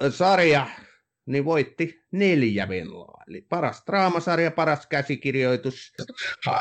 [0.09, 0.67] sarja,
[1.29, 3.23] niin voitti neljä Venloa.
[3.27, 5.93] Eli paras draamasarja, paras käsikirjoitus.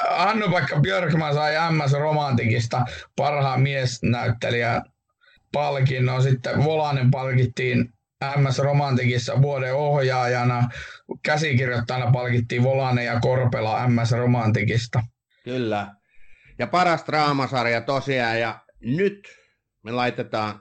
[0.09, 2.85] Annu vaikka Björkman sai MS Romantikista
[3.17, 4.83] parhaan miesnäyttelijä
[5.53, 6.23] palkinnon.
[6.23, 7.93] Sitten Volanen palkittiin
[8.37, 10.69] MS Romantikissa vuoden ohjaajana.
[11.23, 15.03] Käsikirjoittajana palkittiin Volanen ja Korpela MS Romantikista.
[15.45, 15.95] Kyllä.
[16.59, 18.41] Ja paras draamasarja tosiaan.
[18.41, 19.29] Ja nyt
[19.85, 20.61] me laitetaan,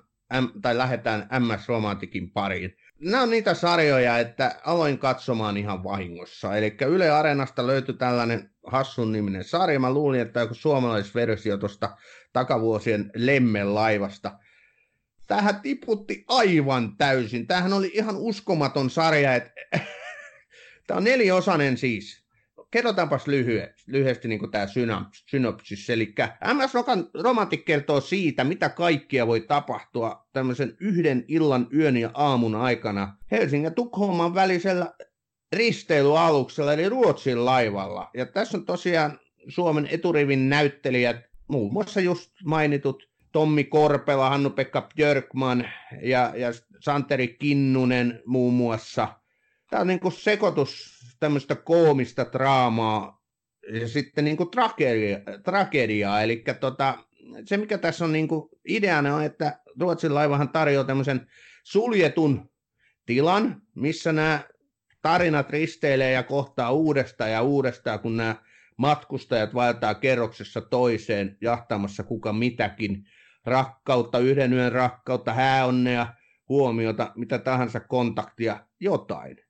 [0.61, 6.55] tai lähdetään MS Romantikin pariin nämä on niitä sarjoja, että aloin katsomaan ihan vahingossa.
[6.57, 9.79] Eli Yle Areenasta löytyi tällainen hassun niminen sarja.
[9.79, 11.97] Mä luulin, että joku suomalaisversio tuosta
[12.33, 14.39] takavuosien Lemmen laivasta.
[15.27, 17.47] Tähän tiputti aivan täysin.
[17.47, 19.36] Tämähän oli ihan uskomaton sarja.
[19.36, 19.51] Että...
[20.88, 22.26] Tämä on neliosainen siis
[22.71, 24.67] kerrotaanpas lyhyesti, lyhyesti niin tämä
[25.25, 25.89] synopsis.
[25.89, 26.15] Eli
[26.53, 26.73] MS
[27.13, 33.65] Romantic kertoo siitä, mitä kaikkia voi tapahtua tämmöisen yhden illan, yön ja aamun aikana Helsingin
[33.65, 34.93] ja Tukholman välisellä
[35.56, 38.10] risteilyaluksella, eli Ruotsin laivalla.
[38.13, 45.69] Ja tässä on tosiaan Suomen eturivin näyttelijät, muun muassa just mainitut Tommi Korpela, Hannu-Pekka Björkman
[46.01, 46.47] ja, ja
[46.80, 49.08] Santeri Kinnunen muun muassa.
[49.69, 53.23] Tämä on niin kuin sekoitus tämmöistä koomista draamaa
[53.73, 56.21] ja sitten niin kuin tragedia, tragediaa.
[56.21, 56.97] Eli tota,
[57.45, 61.27] se, mikä tässä on niin kuin ideana on, että Ruotsin laivahan tarjoaa tämmöisen
[61.63, 62.49] suljetun
[63.06, 64.39] tilan, missä nämä
[65.01, 68.36] tarinat risteilee ja kohtaa uudestaan ja uudestaan, kun nämä
[68.77, 73.03] matkustajat vaeltaa kerroksessa toiseen jahtamassa kuka mitäkin
[73.45, 76.08] rakkautta, yhden yön rakkautta, hääonnea,
[76.49, 79.46] huomiota, mitä tahansa kontaktia, jotain.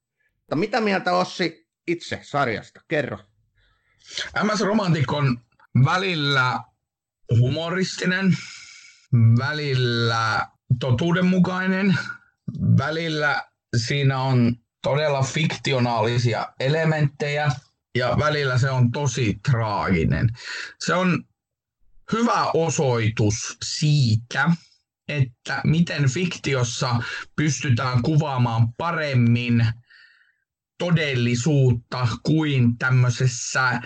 [0.47, 2.81] Mutta mitä mieltä Ossi itse sarjasta?
[2.87, 3.19] Kerro.
[4.43, 5.39] MS Romantic on
[5.85, 6.59] välillä
[7.39, 8.37] humoristinen,
[9.39, 10.47] välillä
[10.79, 11.97] totuudenmukainen,
[12.77, 13.43] välillä
[13.85, 17.51] siinä on todella fiktionaalisia elementtejä
[17.97, 20.29] ja välillä se on tosi traaginen.
[20.79, 21.23] Se on
[22.11, 24.51] hyvä osoitus siitä,
[25.07, 27.03] että miten fiktiossa
[27.35, 29.65] pystytään kuvaamaan paremmin
[30.77, 33.81] todellisuutta kuin tämmöisessä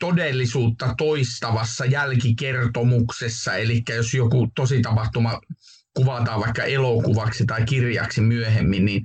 [0.00, 3.54] todellisuutta toistavassa jälkikertomuksessa.
[3.54, 5.40] Eli jos joku tosi tapahtuma
[5.96, 9.02] kuvataan vaikka elokuvaksi tai kirjaksi myöhemmin, niin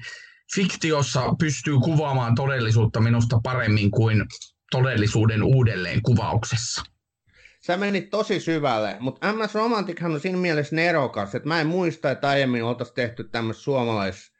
[0.56, 4.26] fiktiossa pystyy kuvaamaan todellisuutta minusta paremmin kuin
[4.72, 6.84] todellisuuden uudelleen kuvauksessa.
[7.62, 12.12] Sä menit tosi syvälle, mutta MS Romantichan on siinä mielessä nerokas, että mä en muista,
[12.12, 14.32] että aiemmin oltaisiin tehty tämmöistä suomalais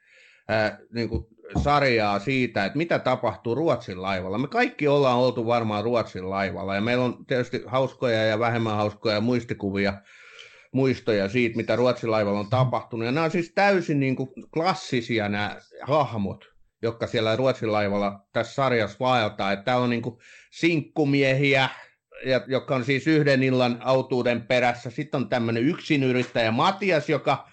[0.48, 1.26] ää, niin kuin
[1.62, 4.38] sarjaa siitä, että mitä tapahtuu Ruotsin laivalla.
[4.38, 9.20] Me kaikki ollaan oltu varmaan Ruotsin laivalla ja meillä on tietysti hauskoja ja vähemmän hauskoja
[9.20, 9.94] muistikuvia,
[10.72, 13.06] muistoja siitä, mitä Ruotsin laivalla on tapahtunut.
[13.06, 16.44] Ja nämä on siis täysin niin kuin klassisia nämä hahmot,
[16.82, 19.52] jotka siellä Ruotsin laivalla tässä sarjassa vaeltaa.
[19.52, 20.18] Että tämä on niin kuin
[20.50, 21.68] sinkkumiehiä,
[22.24, 24.90] ja, joka on siis yhden illan autuuden perässä.
[24.90, 27.49] Sitten on tämmöinen yksinyrittäjä Matias, joka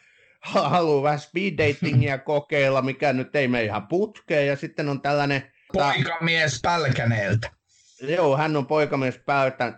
[0.53, 4.47] haluaa vähän speed datingia kokeilla, mikä nyt ei mene ihan putkeen.
[4.47, 5.51] Ja sitten on tällainen...
[5.73, 7.51] Poikamies Pälkäneeltä.
[8.01, 9.19] Joo, hän on poikamies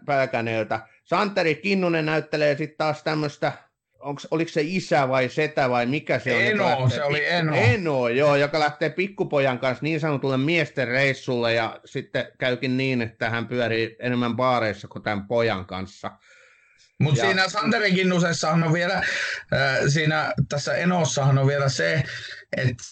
[0.06, 0.80] Pälkäneeltä.
[1.04, 3.52] Santeri Kinnunen näyttelee sitten taas tämmöistä
[4.00, 6.42] onks, oliko se isä vai setä vai mikä se on?
[6.42, 7.56] Eno, se oli Eno.
[7.56, 13.30] Eno, joo, joka lähtee pikkupojan kanssa niin sanotulle miesten reissulle ja sitten käykin niin, että
[13.30, 16.12] hän pyörii enemmän baareissa kuin tämän pojan kanssa.
[17.00, 19.04] Mutta siinä Santeri Kinnusessahan on vielä, äh,
[19.88, 22.04] siinä tässä Enossahan on vielä se,
[22.58, 22.84] että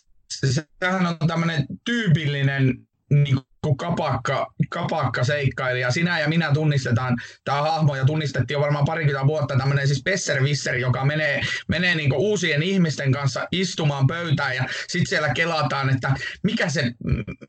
[0.82, 2.74] sehän on tämmöinen tyypillinen
[3.10, 5.92] niin kuin kapakka, kapakka seikkailija.
[5.92, 10.76] Sinä ja minä tunnistetaan tämä hahmo ja tunnistettiin jo varmaan parikymmentä vuotta tämmöinen siis Besserwisser,
[10.76, 16.12] joka menee, menee niin kuin uusien ihmisten kanssa istumaan pöytään ja sitten siellä kelataan, että
[16.44, 16.92] mikä se,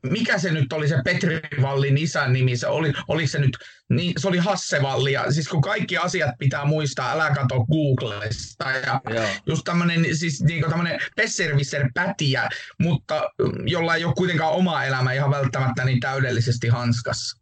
[0.03, 3.57] mikä se nyt oli se Petri Vallin isän nimi, se oli, oli se nyt,
[3.89, 9.01] niin, se oli Hassevalli ja siis kun kaikki asiat pitää muistaa, älä kato Googlesta ja
[9.09, 9.25] Joo.
[9.45, 12.49] just tämmöinen siis niin tämmöinen Besserwisser pätiä,
[12.79, 13.29] mutta
[13.65, 17.39] jolla ei ole kuitenkaan oma elämä ihan välttämättä niin täydellisesti hanskassa.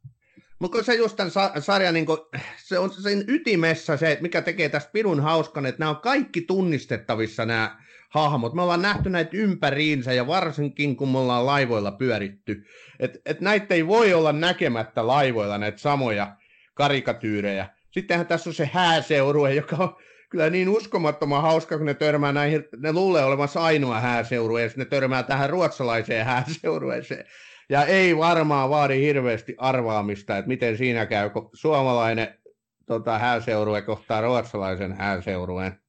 [0.59, 4.69] Mutta se just tämän sarjan, niin kun, se on sen ytimessä se, että mikä tekee
[4.69, 7.77] tästä pidun hauskan, että nämä on kaikki tunnistettavissa nämä
[8.09, 8.53] hahmot.
[8.53, 12.63] Me ollaan nähty näitä ympäriinsä ja varsinkin kun me ollaan laivoilla pyöritty.
[12.99, 16.36] Että et näitä ei voi olla näkemättä laivoilla näitä samoja
[16.77, 17.69] karikatyyrejä.
[17.91, 19.95] Sittenhän tässä on se hääseurue, joka on
[20.29, 24.85] kyllä niin uskomattoman hauska, kun ne törmää näihin, ne luulee olevansa ainoa hääseurue, ja ne
[24.85, 27.25] törmää tähän ruotsalaiseen hääseurueeseen.
[27.69, 32.37] Ja ei varmaan vaadi hirveästi arvaamista, että miten siinä käy, kun suomalainen
[32.85, 35.79] tota, hääseurue kohtaa ruotsalaisen hääseurueen,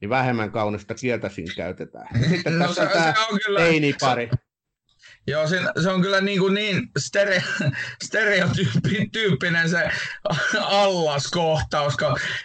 [0.00, 2.08] niin vähemmän kaunista kieltä siinä käytetään.
[2.30, 3.14] Sitten no, tässä se, on tämä
[3.56, 4.30] teinipari.
[5.26, 7.42] Joo, se, se on kyllä niin, kuin niin stere,
[8.04, 9.90] stereotyyppinen se
[10.60, 11.94] allaskohtaus,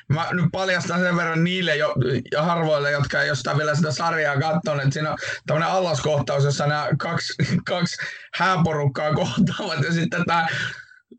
[0.08, 1.94] mä nyt paljastan sen verran niille jo,
[2.32, 6.68] ja harvoille, jotka ei jostain vielä sitä sarjaa katsonut, että siinä on tämmöinen allaskohtaus, jossa
[6.68, 7.34] nämä kaksi,
[7.66, 7.98] kaksi
[8.34, 10.48] hääporukkaa kohtaavat ja sitten tämä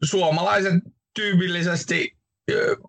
[0.04, 0.74] suomalaiset
[1.14, 2.19] tyypillisesti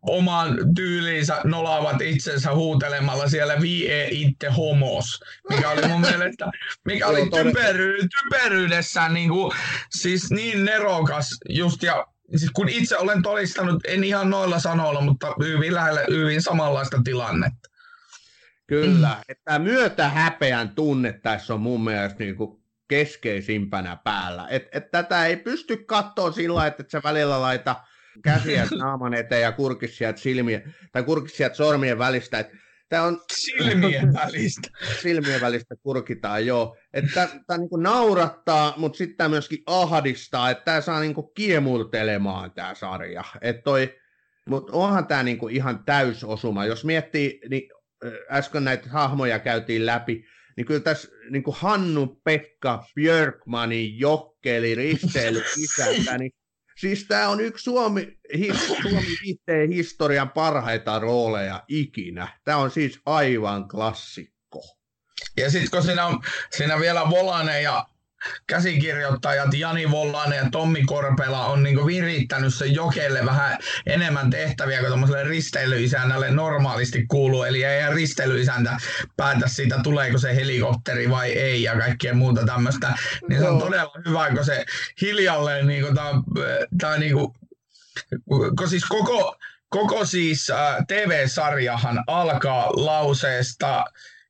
[0.02, 6.52] omaan tyyliinsä nolaavat itsensä huutelemalla siellä vie itte homos, mikä oli mun mielestä,
[6.86, 9.52] mikä oli typery, typeryydessään niin kuin,
[9.90, 15.36] siis niin nerokas just ja siis kun itse olen todistanut, en ihan noilla sanoilla, mutta
[15.44, 17.70] hyvin lähellä, hyvin samanlaista tilannetta.
[18.68, 19.22] Kyllä, mm.
[19.30, 24.48] että myötä häpeän tunne tässä on mun mielestä niin kuin keskeisimpänä päällä.
[24.50, 27.76] Et, et tätä ei pysty katsoa sillä että se välillä laita
[28.24, 32.40] käsiä naaman eteen ja kurkis sieltä silmiä, tai kurkis sieltä sormien välistä.
[32.40, 32.58] Että
[32.92, 33.22] Tämä on...
[33.34, 34.70] Silmien välistä.
[35.02, 36.78] Silmien välistä kurkitaan, joo.
[36.94, 42.76] Että tämä niinku naurattaa, mutta sitten tämä myöskin ahdistaa, että tämä saa niinku kiemurtelemaan tämä
[42.76, 43.24] sarja.
[43.42, 43.96] Että toi,
[44.50, 46.66] mutta onhan tämä niinku ihan täysosuma.
[46.66, 47.70] Jos miettii, niin
[48.32, 50.26] äsken näitä hahmoja käytiin läpi,
[50.58, 56.32] niin kyllä tässä niin kuin Hannu, Pekka, Björkmanin, Jokkeli, Risteily, isäntä, niin
[56.78, 62.28] Siis tämä on yksi Suomi, his, Suomi historian parhaita rooleja ikinä.
[62.44, 64.62] Tämä on siis aivan klassikko.
[65.38, 66.20] Ja sitten kun siinä on
[66.58, 67.86] siinä vielä Volane ja
[68.48, 74.88] käsikirjoittajat Jani Vollanen ja Tommi Korpela on niin virittänyt sen jokelle vähän enemmän tehtäviä kuin
[74.88, 77.44] tuommoiselle risteilyisännälle normaalisti kuuluu.
[77.44, 78.78] Eli ei risteilyisäntä
[79.18, 82.94] päätä siitä, tuleeko se helikopteri vai ei ja kaikkea muuta tämmöistä.
[83.30, 84.66] Niin se on todella hyvä, kun se
[85.02, 85.96] hiljalleen, niin kuin,
[87.00, 87.32] niin kuin,
[88.58, 89.36] kun siis koko,
[89.70, 93.86] koko siis äh, TV-sarjahan alkaa lauseesta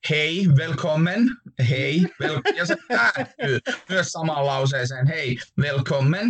[0.09, 1.29] hei, velkommen,
[1.69, 6.27] hei, vel- ja se päättyy myös samaan lauseeseen, hei, velkommen.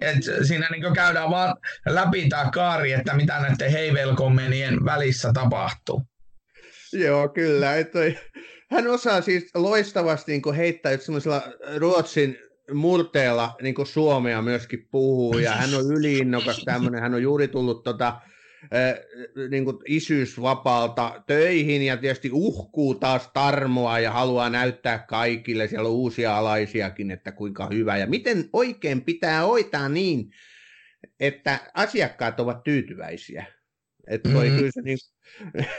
[0.00, 0.16] Et
[0.46, 1.56] siinä niin käydään vaan
[1.88, 6.02] läpi tämä kaari, että mitä näiden hei, velkommenien välissä tapahtuu.
[6.92, 7.76] Joo, kyllä.
[7.76, 7.98] Että
[8.70, 11.42] hän osaa siis loistavasti niin heittää semmoisella
[11.76, 12.38] Ruotsin
[12.74, 18.20] murteella niin Suomea myöskin puhuu, ja hän on yliinnokas tämmöinen, hän on juuri tullut tota,
[19.50, 25.94] niin kuin isyysvapaalta töihin ja tietysti uhkuu taas tarmoa ja haluaa näyttää kaikille, siellä on
[25.94, 30.30] uusia alaisiakin, että kuinka hyvä ja miten oikein pitää hoitaa niin,
[31.20, 33.46] että asiakkaat ovat tyytyväisiä.
[34.06, 34.58] Että toi mm-hmm.
[34.58, 34.98] kyllä se, niin,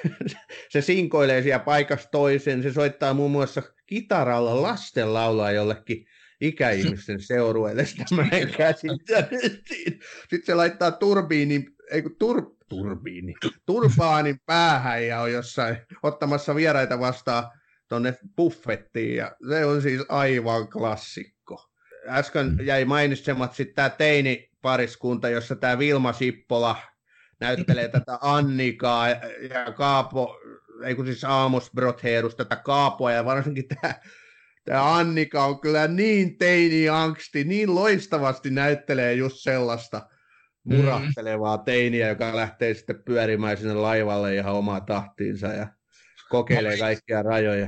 [0.73, 6.05] se sinkoilee siellä paikasta toisen, se soittaa muun muassa kitaralla lastenlaulaa jollekin
[6.41, 9.39] ikäihmisten seurueelle tämmöinen käsittely.
[10.29, 13.33] Sitten se laittaa turbiinin, ei kun tur, turbiini,
[13.65, 17.43] turbaanin päähän ja on jossain ottamassa vieraita vastaan
[17.87, 21.69] tuonne buffettiin ja se on siis aivan klassikko.
[22.07, 26.75] Äsken jäi mainitsemat sitten tämä teini pariskunta, jossa tämä Vilma Sippola
[27.39, 29.19] näyttelee tätä Annikaa ja
[29.75, 30.39] Kaapo,
[30.83, 33.93] ei kun siis Amos Brotheerus tätä Kaapoa ja varsinkin tämä
[34.65, 40.09] Tämä Annika on kyllä niin teini-angsti, niin loistavasti näyttelee just sellaista.
[40.63, 41.63] Murahtelevaa mm.
[41.63, 45.67] teiniä, joka lähtee sitten pyörimään sinne laivalle ihan omaa tahtiinsa ja
[46.29, 47.67] kokeilee kaikkia rajoja.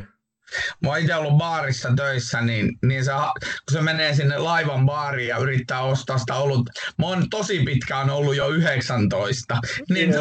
[0.81, 5.29] Mä oon itse ollut baarissa töissä, niin, niin se, kun se menee sinne laivan baariin
[5.29, 9.57] ja yrittää ostaa sitä ollut, mä oon tosi pitkään ollut jo 19,
[9.89, 10.09] niin,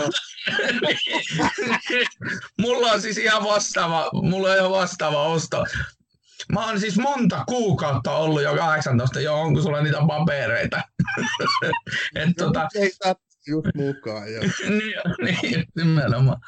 [2.60, 5.64] mulla on siis ihan vastaava, mulla on ihan vastaava osto.
[6.52, 10.80] Mä oon siis monta kuukautta ollut jo 18, joo, onko sulla niitä papereita?
[12.16, 12.68] Et, no, tota...
[12.74, 13.14] Ei saa
[13.46, 14.44] just mukaan, joo.
[14.68, 14.94] niin,
[15.42, 16.40] niin, nimenomaan.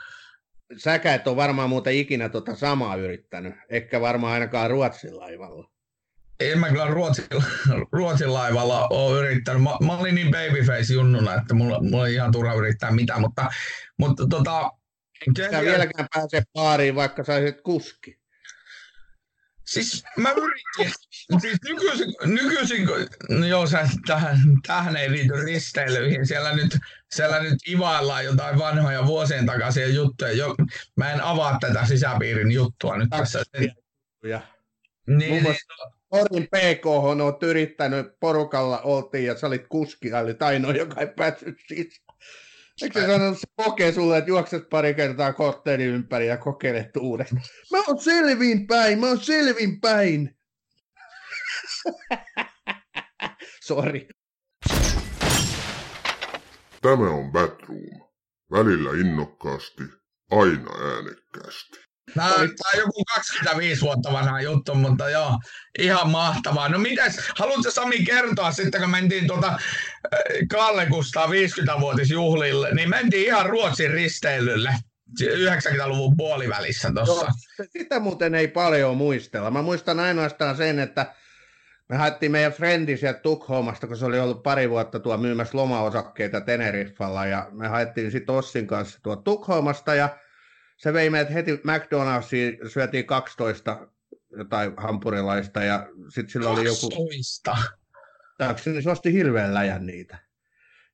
[0.76, 5.70] Säkä et ole varmaan muuten ikinä tota samaa yrittänyt, ehkä varmaan ainakaan Ruotsin laivalla.
[6.40, 7.24] En mä kyllä Ruotsin,
[7.92, 9.62] Ruotsin laivalla ole yrittänyt.
[9.62, 13.46] Mä, mä olin niin babyface junnuna, että mulla, mulla oli ihan turha yrittää mitään, mutta,
[13.98, 14.70] mutta tota...
[15.50, 18.18] Sä vieläkään pääse baariin, vaikka sä olisit kuski.
[19.66, 20.94] Siis mä yritin,
[21.40, 22.88] siis nykyisin, nykyisin
[23.28, 26.78] no joo, sä, tähän, tähän ei liity risteilyihin, siellä nyt,
[27.10, 30.54] siellä nyt ivaillaan jotain vanhoja vuosien takaisia juttuja, jo,
[30.96, 33.42] mä en avaa tätä sisäpiirin juttua nyt tässä.
[34.24, 34.40] Ja.
[35.06, 35.66] Niin, Muun muassa
[36.30, 41.56] niin, PK on yrittänyt, porukalla oltiin ja sä olit kuski, oli ainoa, joka ei päässyt
[41.68, 42.05] sisään.
[42.82, 47.42] Eikö se sanonut, se kokee sulle, että juokset pari kertaa kortteeni ympäri ja kokeilet uudestaan?
[47.72, 50.38] Mä oon selvin päin, mä oon selvin päin.
[53.66, 54.08] Sori.
[56.82, 58.06] Tämä on Batroom.
[58.50, 59.82] Välillä innokkaasti,
[60.30, 61.85] aina äänekkäästi.
[62.14, 65.38] Tämä on, tämä on joku 25 vuotta vanha juttu, mutta joo,
[65.78, 66.68] ihan mahtavaa.
[66.68, 69.58] No mites, haluatko Sami kertoa sitten, kun mentiin tuota äh,
[70.50, 74.70] Kalle Kustaa 50-vuotisjuhlille, niin mentiin ihan Ruotsin risteilylle
[75.22, 77.26] 90-luvun puolivälissä tuossa.
[77.70, 79.50] Sitä muuten ei paljon muistella.
[79.50, 81.14] Mä muistan ainoastaan sen, että
[81.88, 86.40] me haettiin meidän frendi sieltä Tukholmasta, kun se oli ollut pari vuotta tuo myymässä lomaosakkeita
[86.40, 90.08] Teneriffalla, ja me haettiin sitten Ossin kanssa tuo Tukholmasta, ja
[90.76, 93.88] se vei meidät heti McDonald'siin, syötiin 12
[94.38, 96.90] jotain hampurilaista ja sitten sillä oli joku...
[96.90, 97.56] 12?
[98.38, 100.18] Taaksi, niin se osti hirveän läjän niitä.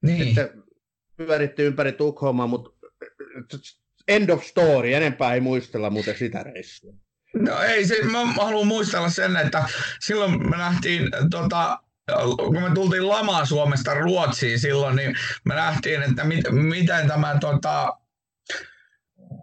[0.03, 0.25] Niin.
[0.25, 0.63] Sitten
[1.17, 2.71] pyöritti ympäri Tukholmaa, mutta
[4.09, 6.95] end of story, enempää ei muistella muuten sitä reissua.
[7.35, 9.65] No ei, se, mä haluan muistella sen, että
[10.01, 11.79] silloin me nähtiin tota,
[12.37, 15.15] kun me tultiin lamaa Suomesta Ruotsiin silloin, niin
[15.45, 17.99] me nähtiin, että mit, miten tämä tota,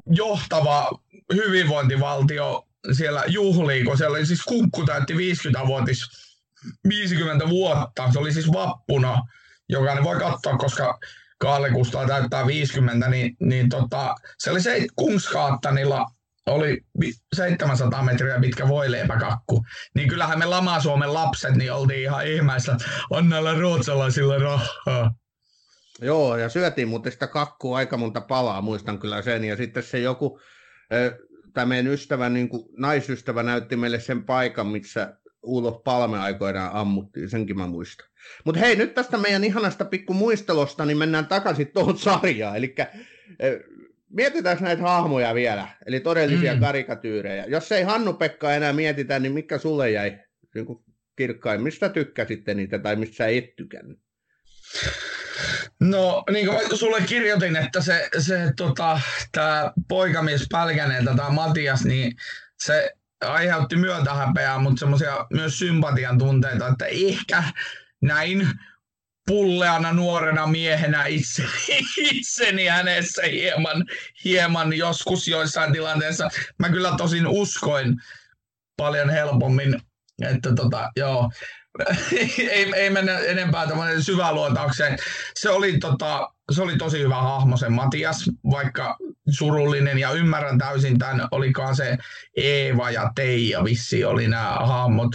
[0.09, 0.89] johtava
[1.33, 6.05] hyvinvointivaltio siellä juhlii, kun siellä oli siis kunkku täytti 50 vuotis
[6.89, 8.11] 50 vuotta.
[8.11, 9.21] Se oli siis vappuna.
[9.69, 10.99] Jokainen voi katsoa, koska
[11.37, 16.05] Kalle Kustaa täyttää 50, niin, niin tota, se oli se Kungskaattanilla
[16.45, 16.81] oli
[17.35, 19.65] 700 metriä pitkä voileipäkakku.
[19.95, 22.77] Niin kyllähän me Lama-Suomen lapset niin oltiin ihan ihmeessä,
[23.09, 25.11] on näillä ruotsalaisilla rahaa.
[26.01, 29.43] Joo, ja syötiin muuten sitä kakkua aika monta palaa, muistan kyllä sen.
[29.43, 30.39] Ja sitten se joku
[31.53, 37.29] tämä meidän ystävä, niin kuin, naisystävä näytti meille sen paikan, missä Ulof Palme aikoinaan ammuttiin,
[37.29, 38.07] senkin mä muistan.
[38.45, 42.57] Mutta hei, nyt tästä meidän ihanasta pikku muistelosta, niin mennään takaisin tuohon sarjaan.
[42.57, 42.75] Eli
[44.09, 46.59] mietitään näitä hahmoja vielä, eli todellisia mm.
[46.59, 47.45] karikatyyrejä.
[47.45, 50.19] Jos ei Hannu-Pekka enää mietitä, niin mikä sulle jäi
[50.55, 50.65] niin
[51.15, 51.61] kirkkain?
[51.61, 53.99] Mistä tykkäsitte niitä tai mistä et tykännyt?
[55.79, 62.15] No, niin kuin sulle kirjoitin, että se, se tota, tämä poikamies Pälkäneeltä, tämä Matias, niin
[62.59, 67.43] se aiheutti myötähäpeää, mutta semmoisia myös sympatian tunteita, että ehkä
[68.01, 68.47] näin
[69.27, 71.43] pulleana nuorena miehenä itse,
[71.97, 73.85] itseni hänessä hieman,
[74.23, 76.29] hieman joskus joissain tilanteissa.
[76.59, 77.95] Mä kyllä tosin uskoin
[78.77, 79.81] paljon helpommin,
[80.21, 81.31] että tota, joo,
[82.49, 84.97] ei, ei mennä enempää tämmöinen syväluotaukseen.
[85.35, 88.97] Se oli, tota, se oli tosi hyvä hahmo se Matias, vaikka
[89.29, 91.97] surullinen ja ymmärrän täysin tämän, olikaan se
[92.37, 95.11] Eeva ja Teija vissi oli nämä hahmot,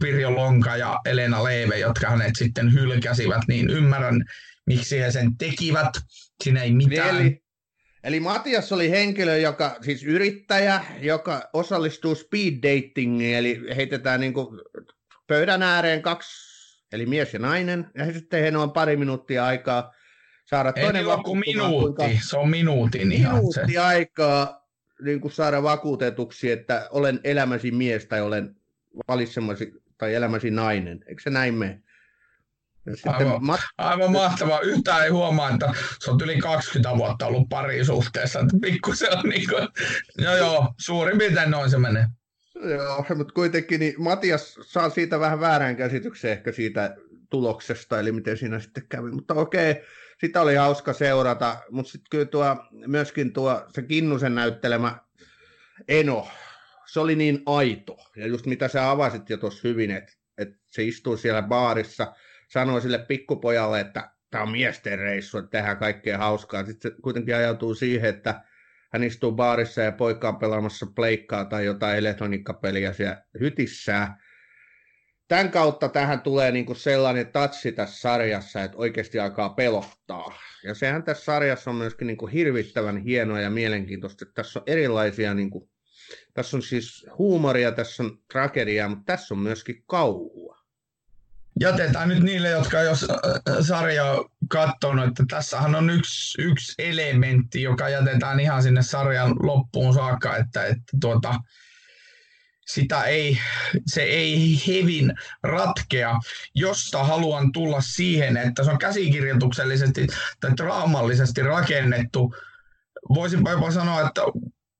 [0.00, 4.24] Pirjo Lonka ja Elena Leeve, jotka hänet sitten hylkäsivät, niin ymmärrän,
[4.66, 5.88] miksi he sen tekivät.
[6.44, 7.16] Siinä ei mitään.
[7.16, 7.42] Eli,
[8.04, 14.60] eli Matias oli henkilö, joka, siis yrittäjä, joka osallistuu speed datingiin, eli heitetään niin kuin
[15.26, 16.30] pöydän ääreen kaksi,
[16.92, 19.92] eli mies ja nainen, ja sitten heillä on pari minuuttia aikaa
[20.44, 21.46] saada Ei toinen vakuutus.
[21.46, 22.24] minuutti, kuinka...
[22.28, 23.78] se on minuutin ihan Minuutti se.
[23.78, 24.66] aikaa
[25.02, 28.56] niin kuin saada vakuutetuksi, että olen elämäsi mies tai olen
[29.08, 31.04] valitsemasi tai elämäsi nainen.
[31.08, 31.80] Eikö se näin mene?
[33.06, 34.60] aivan, mat- aivan mahtavaa.
[34.60, 38.38] Yhtään ei huomaa, että se on yli 20 vuotta ollut parisuhteessa.
[38.60, 39.68] Pikkusen on niin kuin,
[40.24, 42.06] joo joo, suurin piirtein noin se menee.
[42.54, 46.96] Joo, mutta kuitenkin niin Matias saa siitä vähän väärän käsityksen ehkä siitä
[47.30, 49.10] tuloksesta, eli miten siinä sitten kävi.
[49.10, 49.74] Mutta okei,
[50.20, 54.98] sitä oli hauska seurata, mutta sitten kyllä tuo, myöskin tuo se Kinnusen näyttelemä
[55.88, 56.28] Eno,
[56.86, 57.96] se oli niin aito.
[58.16, 62.14] Ja just mitä sä avasit jo tuossa hyvin, että, että se istuu siellä baarissa,
[62.48, 66.66] sanoi sille pikkupojalle, että tämä on miesten reissu, että tehdään kaikkea hauskaa.
[66.66, 68.42] Sitten se kuitenkin ajautuu siihen, että
[68.94, 74.16] hän istuu baarissa ja poika on pelaamassa pleikkaa tai jotain elektroniikkapeliä siellä hytissään.
[75.28, 80.38] Tämän kautta tähän tulee niin kuin sellainen tatsi tässä sarjassa, että oikeasti alkaa pelottaa.
[80.64, 85.34] Ja sehän tässä sarjassa on myöskin niin kuin hirvittävän hienoa ja mielenkiintoista, tässä on erilaisia,
[85.34, 85.70] niin kuin,
[86.34, 90.43] tässä on siis huumoria, tässä on tragediaa, mutta tässä on myöskin kauhua
[91.60, 97.88] jätetään nyt niille, jotka jos äh, sarjaa katsonut, että tässähän on yksi, yksi elementti, joka
[97.88, 101.34] jätetään ihan sinne sarjan loppuun saakka, että, että tuota,
[102.66, 103.38] sitä ei,
[103.86, 106.18] se ei hevin ratkea,
[106.54, 110.06] josta haluan tulla siihen, että se on käsikirjoituksellisesti
[110.40, 112.34] tai draamallisesti rakennettu.
[113.14, 114.20] Voisin jopa sanoa, että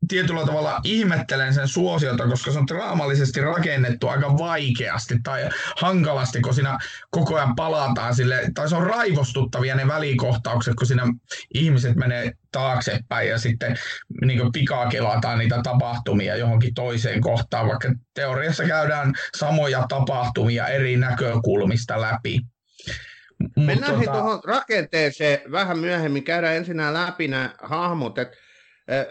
[0.09, 6.55] tietyllä tavalla ihmettelen sen suosiota, koska se on draamallisesti rakennettu aika vaikeasti tai hankalasti, kun
[6.55, 6.79] siinä
[7.11, 11.03] koko ajan palataan sille, tai se on raivostuttavia ne välikohtaukset, kun siinä
[11.55, 13.77] ihmiset menee taaksepäin ja sitten
[14.25, 22.01] niin pikaa kelataan niitä tapahtumia johonkin toiseen kohtaan, vaikka teoriassa käydään samoja tapahtumia eri näkökulmista
[22.01, 22.41] läpi.
[23.57, 24.13] Mennään tota...
[24.13, 26.25] tuohon rakenteeseen vähän myöhemmin.
[26.25, 28.19] Käydään ensin läpi nämä hahmot.
[28.19, 28.37] Että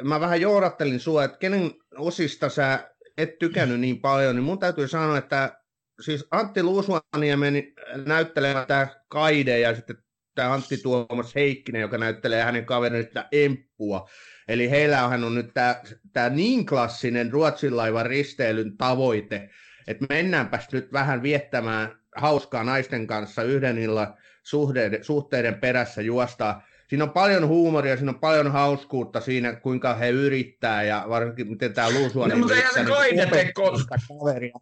[0.03, 4.87] mä vähän johdattelin sua, että kenen osista sä et tykännyt niin paljon, niin mun täytyy
[4.87, 5.59] sanoa, että
[6.01, 7.63] siis Antti Luusuaniemen
[8.05, 9.97] näyttelee tämä Kaide ja sitten
[10.35, 14.09] tämä Antti Tuomas Heikkinen, joka näyttelee hänen kaverinsa Emppua.
[14.47, 15.81] Eli heillä on nyt tämä,
[16.13, 19.49] tämä niin klassinen Ruotsin laivan risteilyn tavoite,
[19.87, 26.63] että mennäänpäs nyt vähän viettämään hauskaa naisten kanssa yhden illan suhteiden, suhteiden perässä juostaa
[26.93, 31.73] siinä on paljon huumoria, siinä on paljon hauskuutta siinä, kuinka he yrittää ja varsinkin miten
[31.73, 34.53] tämä Luusuoni no, mutta eihän se kaidete kaveria.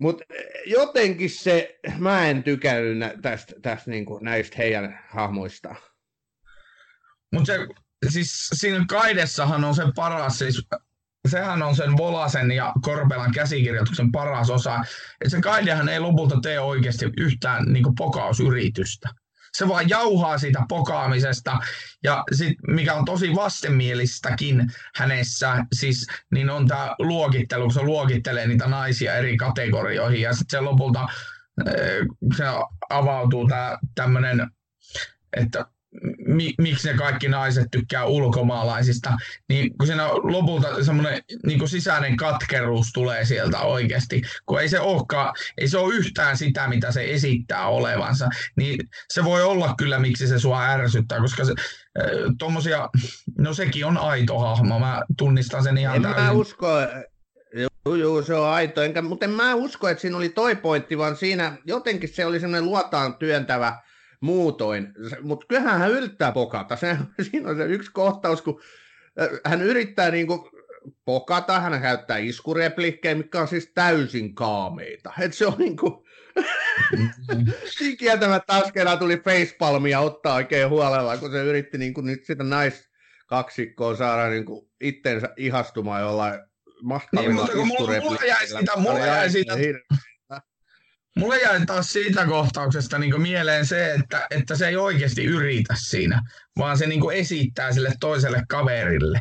[0.00, 0.24] Mutta
[0.66, 5.76] jotenkin se, mä en tykännyt tästä, tästä niin kuin näistä heidän hahmoistaan.
[7.32, 7.66] Mutta se,
[8.08, 10.68] siis siinä kaidessahan on se paras, siis
[11.28, 14.76] sehän on sen Volasen ja Korpelan käsikirjoituksen paras osa.
[15.20, 19.08] Että se kaidehan ei lopulta tee oikeasti yhtään niin pokausyritystä
[19.52, 21.58] se vaan jauhaa siitä pokaamisesta.
[22.04, 28.46] Ja sit, mikä on tosi vastenmielistäkin hänessä, siis, niin on tämä luokittelu, kun se luokittelee
[28.46, 30.20] niitä naisia eri kategorioihin.
[30.20, 31.08] Ja sitten se lopulta
[32.36, 32.44] se
[32.90, 34.50] avautuu tämä tämmöinen,
[35.36, 35.66] että
[36.26, 39.12] mi, miksi ne kaikki naiset tykkää ulkomaalaisista,
[39.48, 45.34] niin kun siinä lopulta semmoinen niin sisäinen katkeruus tulee sieltä oikeasti, kun ei se olekaan,
[45.58, 50.26] ei se ole yhtään sitä, mitä se esittää olevansa, niin se voi olla kyllä, miksi
[50.26, 51.52] se sua ärsyttää, koska se,
[52.38, 52.88] tommosia,
[53.38, 56.22] no sekin on aito hahmo, mä tunnistan sen ihan en täysin.
[56.22, 56.68] mä usko,
[57.84, 58.82] Joo, joo, se on aito.
[58.82, 62.40] Enkä, mutta en mä usko, että siinä oli toi pointti, vaan siinä jotenkin se oli
[62.40, 63.78] semmoinen luotaan työntävä
[64.20, 64.94] muutoin.
[65.22, 66.76] Mutta kyllähän hän yrittää pokata.
[66.76, 66.96] Se,
[67.30, 68.60] siinä on se yksi kohtaus, kun
[69.44, 70.40] hän yrittää niin kuin
[71.04, 75.12] pokata, hän käyttää iskureplikkejä, mikä on siis täysin kaameita.
[75.20, 76.04] Et se on niin kuin,
[77.80, 82.44] niin kieltämättä äsken tuli facepalmia ottaa oikein huolella, kun se yritti niin kuin nyt sitä
[82.44, 86.40] naiskaksikkoa saada niin kuin itsensä ihastumaan jollain
[86.82, 89.54] mahtavilla niin, mutta kun mulla, mulla jäi siitä, mulla jäi siitä,
[91.16, 96.22] Mulle jäi taas siitä kohtauksesta niin mieleen se, että, että se ei oikeasti yritä siinä,
[96.58, 99.20] vaan se niin esittää sille toiselle kaverille.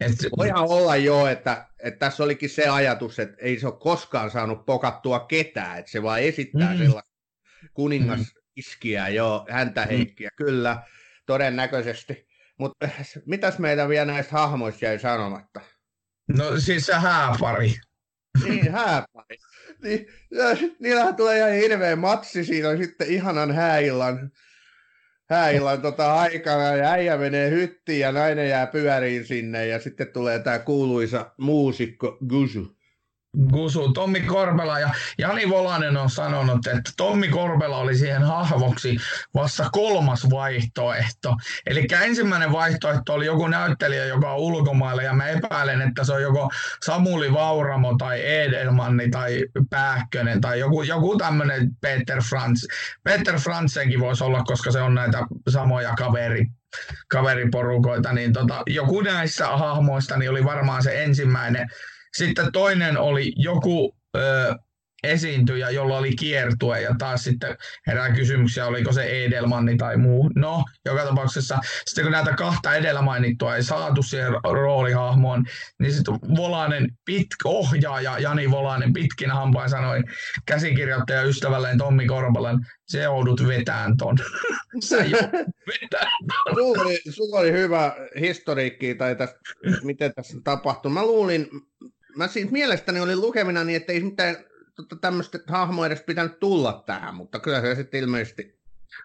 [0.00, 0.12] Et...
[0.36, 4.66] Voihan olla jo, että, että tässä olikin se ajatus, että ei se ole koskaan saanut
[4.66, 6.78] pokattua ketään, että se vaan esittää mm.
[6.78, 7.16] sellaista
[7.74, 9.14] kuningas mm.
[9.14, 9.88] joo, häntä mm.
[9.88, 10.44] heikkiä, mm.
[10.44, 10.82] kyllä,
[11.26, 12.26] todennäköisesti.
[12.58, 12.88] Mutta
[13.26, 15.60] mitäs meitä vielä näistä hahmoista jäi sanomatta?
[16.28, 17.74] No siis se hääpari.
[18.44, 19.36] Niin, hääpari.
[19.82, 20.44] Niin, ja,
[20.78, 24.32] niillähän tulee ihan hirveä matsi siinä sitten ihanan hääillan,
[25.28, 30.38] hääillan tota aikana ja äijä menee hyttiin ja nainen jää pyöriin sinne ja sitten tulee
[30.38, 32.75] tämä kuuluisa muusikko Gusu.
[33.50, 38.96] Gusu, Tommi Korpela ja Jani Volanen on sanonut, että Tommi Korpela oli siihen hahvoksi
[39.34, 41.36] vasta kolmas vaihtoehto.
[41.66, 46.22] Eli ensimmäinen vaihtoehto oli joku näyttelijä, joka on ulkomailla ja mä epäilen, että se on
[46.22, 46.50] joko
[46.84, 52.64] Samuli Vauramo tai Edelmanni tai Pääkkönen tai joku, joku tämmöinen Peter Franz.
[53.04, 56.44] Peter Franzenkin voisi olla, koska se on näitä samoja kaveri,
[57.08, 61.68] kaveriporukoita, niin tota, joku näissä hahmoista niin oli varmaan se ensimmäinen
[62.16, 64.54] sitten toinen oli joku ö,
[65.06, 67.56] esiintyjä, jolla oli kiertue ja taas sitten
[67.86, 70.30] herää kysymyksiä, oliko se Edelmanni tai muu.
[70.34, 75.44] No, joka tapauksessa sitten kun näitä kahta edellä mainittua ei saatu siihen roolihahmoon,
[75.80, 80.02] niin sitten Volanen pit, ohjaaja Jani Volanen pitkin hampain sanoi
[80.46, 84.16] käsikirjoittaja ystävälleen Tommi Korpalan, se joudut vetään ton.
[84.80, 84.96] Sä
[85.66, 86.12] vetään
[86.44, 86.54] ton.
[86.54, 89.38] Sulla oli, sulla oli hyvä historiikki tai tästä,
[89.82, 90.92] miten tässä tapahtui.
[90.92, 91.48] Mä luulin,
[92.16, 94.36] mä siis mielestäni olin lukemina niin, että ei mitään
[94.76, 98.56] tota, tämmöistä hahmoa edes pitänyt tulla tähän, mutta kyllä se sitten ilmeisesti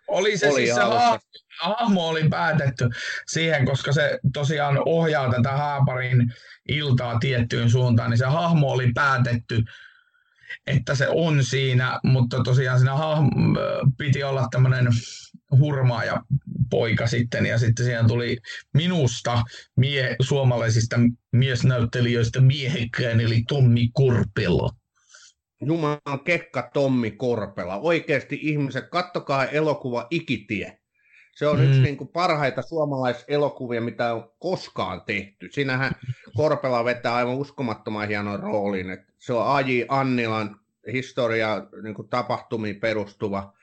[0.08, 1.20] oli se oli siis se hahmo,
[1.62, 2.90] hahmo oli päätetty
[3.28, 6.34] siihen, koska se tosiaan ohjaa tätä Haaparin
[6.70, 9.64] iltaa tiettyyn suuntaan, niin se hahmo oli päätetty,
[10.68, 13.30] että se on siinä, mutta tosiaan siinä hahmo,
[13.98, 14.88] piti olla tämmöinen
[15.60, 16.22] hurmaaja
[16.70, 18.38] poika sitten, ja sitten siinä tuli
[18.74, 19.44] minusta
[19.76, 21.00] mie, suomalaisista
[21.32, 24.70] miesnäyttelijöistä miehekkään, eli Tommi Korpela.
[25.66, 27.78] Jumalan kekka Tommi Korpela.
[27.78, 30.78] Oikeasti ihmiset, kattokaa elokuva Ikitie.
[31.36, 31.66] Se on mm.
[31.66, 35.50] yksi niin kuin parhaita suomalaiselokuvia, mitä on koskaan tehty.
[35.52, 35.92] Siinähän
[36.36, 38.98] Korpela vetää aivan uskomattoman hienon roolin.
[39.20, 40.60] se on Aji Annilan
[40.92, 43.54] historia niin kuin tapahtumiin perustuva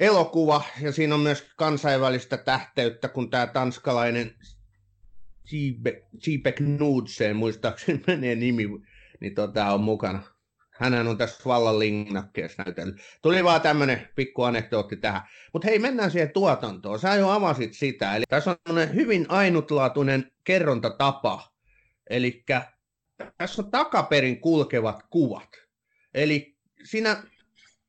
[0.00, 4.34] elokuva, ja siinä on myös kansainvälistä tähteyttä, kun tämä tanskalainen
[6.26, 8.64] Jeepek Knudsen, muistaakseni menee nimi,
[9.20, 10.22] niin tota, on mukana.
[10.70, 12.96] Hänhän on tässä vallan linnakkeessa näytellyt.
[13.22, 15.22] Tuli vaan tämmöinen pikku anekdootti tähän.
[15.52, 16.98] Mutta hei, mennään siihen tuotantoon.
[16.98, 18.16] Sä jo avasit sitä.
[18.16, 21.52] Eli tässä on hyvin ainutlaatuinen kerrontatapa.
[22.10, 22.44] Eli
[23.38, 25.48] tässä on takaperin kulkevat kuvat.
[26.14, 27.22] Eli siinä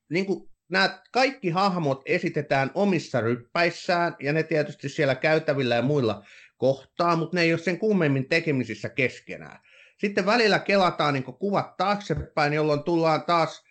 [0.10, 6.24] niin kuin nämä kaikki hahmot esitetään omissa ryppäissään, ja ne tietysti siellä käytävillä ja muilla
[6.58, 9.60] kohtaa, mutta ne ei ole sen kummemmin tekemisissä keskenään.
[9.98, 13.64] Sitten välillä kelataan niin kuvat taaksepäin, jolloin tullaan taas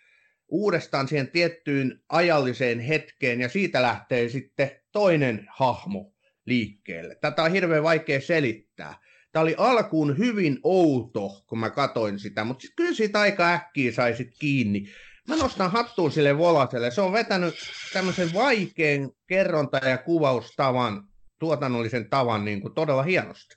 [0.47, 6.13] uudestaan siihen tiettyyn ajalliseen hetkeen, ja siitä lähtee sitten toinen hahmo
[6.45, 7.15] liikkeelle.
[7.15, 8.95] Tätä on hirveän vaikea selittää.
[9.31, 14.29] Tämä oli alkuun hyvin outo, kun mä katoin sitä, mutta kyllä siitä aika äkkiä saisit
[14.39, 14.87] kiinni
[15.31, 16.91] mä nostan hattuun sille Volaselle.
[16.91, 17.55] Se on vetänyt
[17.93, 21.03] tämmöisen vaikean kerronta- ja kuvaustavan,
[21.39, 23.55] tuotannollisen tavan niin kuin todella hienosti.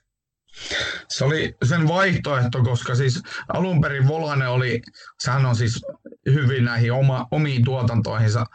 [1.09, 3.21] Se oli sen vaihtoehto, koska siis
[3.53, 4.81] alun perin Volane oli,
[5.19, 5.81] sehän on siis
[6.25, 8.45] hyvin näihin oma, omiin tuotantoihinsa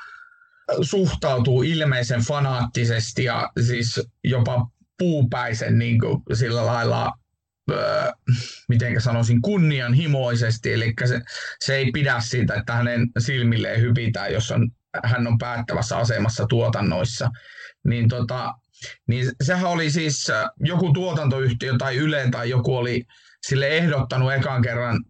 [0.83, 4.67] suhtautuu ilmeisen fanaattisesti ja siis jopa
[4.99, 7.13] puupäisen niin kuin sillä lailla
[7.71, 8.13] Öö,
[8.69, 11.21] miten sanoisin, kunnianhimoisesti, eli se,
[11.61, 14.71] se ei pidä siitä, että hänen silmilleen hypitään, jos on,
[15.05, 17.31] hän on päättävässä asemassa tuotannoissa.
[17.85, 18.55] Niin tota,
[19.09, 23.05] Niin sehän oli siis joku tuotantoyhtiö tai Yle tai joku oli
[23.47, 25.05] sille ehdottanut ekan kerran,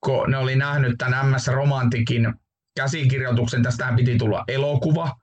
[0.00, 2.34] kun ne oli nähnyt tämän MS Romantikin
[2.76, 5.16] käsikirjoituksen, tästä piti tulla elokuva,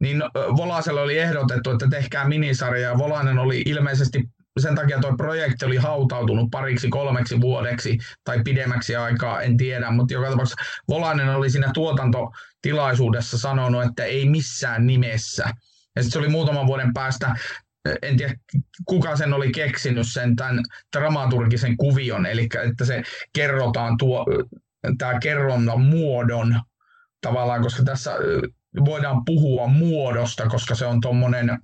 [0.00, 0.22] niin
[0.56, 4.22] Volaselle oli ehdotettu, että tehkää minisarja, ja Volanen oli ilmeisesti
[4.60, 10.14] sen takia tuo projekti oli hautautunut pariksi kolmeksi vuodeksi tai pidemmäksi aikaa, en tiedä, mutta
[10.14, 15.42] joka tapauksessa Volanen oli siinä tuotantotilaisuudessa sanonut, että ei missään nimessä.
[15.96, 17.34] Ja sitten se oli muutaman vuoden päästä,
[18.02, 18.34] en tiedä
[18.84, 20.60] kuka sen oli keksinyt sen tämän
[20.96, 23.02] dramaturgisen kuvion, eli että se
[23.34, 24.26] kerrotaan tuo,
[24.98, 26.60] tämä kerronnan muodon
[27.20, 28.12] tavallaan, koska tässä
[28.84, 31.58] voidaan puhua muodosta, koska se on tuommoinen,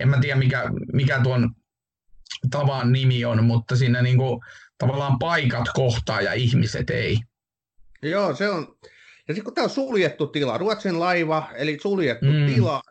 [0.00, 1.50] en mä tiedä mikä, mikä tuon
[2.50, 4.42] tavan nimi on, mutta siinä niinku,
[4.78, 7.18] tavallaan paikat kohtaa ja ihmiset ei.
[8.02, 8.76] Joo, se on.
[9.28, 12.46] Ja sitten kun tämä on suljettu tila, Ruotsin laiva, eli suljettu mm.
[12.54, 12.82] tila,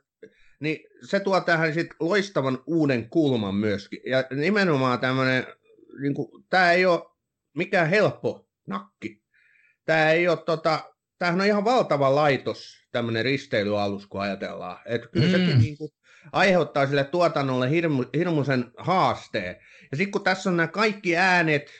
[0.59, 3.99] niin se tuo tähän sit loistavan uuden kulman myöskin.
[4.05, 5.47] Ja nimenomaan tämmöinen,
[6.01, 6.15] niin
[6.49, 7.01] tämä ei ole
[7.53, 9.21] mikään helppo nakki.
[9.85, 14.77] Tämä ei ole tota, tämähän on ihan valtava laitos, tämmöinen risteilyalus, kun ajatellaan.
[14.85, 15.31] Että kyllä mm.
[15.31, 15.91] sekin niin kuin,
[16.31, 19.55] aiheuttaa sille tuotannolle hirmu, hirmuisen haasteen.
[19.91, 21.71] Ja sitten kun tässä on nämä kaikki äänet,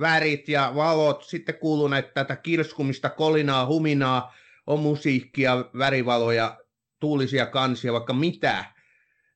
[0.00, 4.34] värit ja valot, sitten kuuluu näitä tätä kirskumista, kolinaa, huminaa,
[4.66, 6.58] on musiikkia, värivaloja,
[7.00, 8.64] tuulisia kansia, vaikka mitä.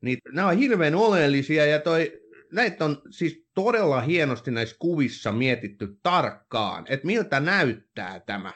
[0.01, 2.21] Niin nämä on hirveän oleellisia ja toi,
[2.53, 8.53] näitä on siis todella hienosti näissä kuvissa mietitty tarkkaan, että miltä näyttää tämä.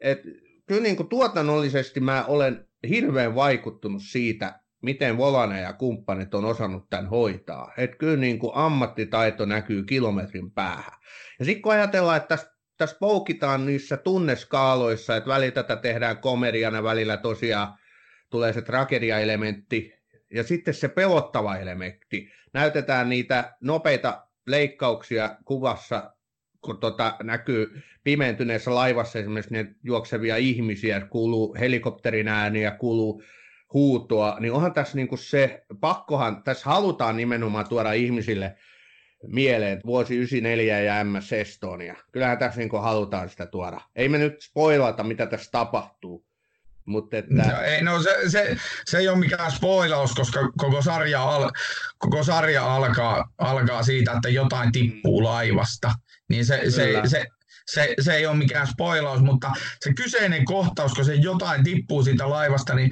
[0.00, 0.22] Et,
[0.66, 6.90] kyllä niin kuin tuotannollisesti mä olen hirveän vaikuttunut siitä, miten Volane ja kumppanit on osannut
[6.90, 7.72] tämän hoitaa.
[7.76, 10.98] Että kyllä niin kuin ammattitaito näkyy kilometrin päähän.
[11.38, 16.82] Ja sitten kun ajatellaan, että tässä, tässä poukitaan niissä tunneskaaloissa, että välillä tätä tehdään komediana,
[16.82, 17.78] välillä tosiaan
[18.30, 19.94] tulee se tragediaelementti
[20.30, 22.32] ja sitten se pelottava elementti.
[22.52, 26.12] Näytetään niitä nopeita leikkauksia kuvassa,
[26.60, 33.22] kun tota, näkyy pimentyneessä laivassa esimerkiksi ne juoksevia ihmisiä, kuuluu helikopterin ääniä, kuuluu
[33.72, 38.56] huutoa, niin onhan tässä niin kuin se, pakkohan, tässä halutaan nimenomaan tuoda ihmisille
[39.26, 41.94] mieleen vuosi 94 ja MS Estonia.
[42.12, 43.80] Kyllähän tässä niin halutaan sitä tuoda.
[43.96, 46.28] Ei me nyt spoilata, mitä tässä tapahtuu.
[46.84, 47.34] Mutta että...
[47.34, 51.50] No, ei, no se, se, se, ei ole mikään spoilaus, koska koko sarja, al,
[51.98, 55.92] koko sarja alkaa, alkaa siitä, että jotain tippuu laivasta.
[56.28, 57.26] Niin se, se, se,
[57.66, 59.50] se, se ei ole mikään spoilaus, mutta
[59.80, 62.90] se kyseinen kohtaus, kun se jotain tippuu siitä laivasta, niin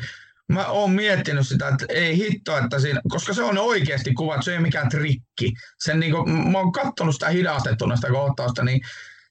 [0.49, 4.51] mä oon miettinyt sitä, että ei hitto, että siinä, koska se on oikeasti kuva, se
[4.51, 5.53] ei ole mikään trikki.
[5.85, 8.81] Sen niin kuin, mä oon katsonut sitä hidastettuna sitä kohtausta, niin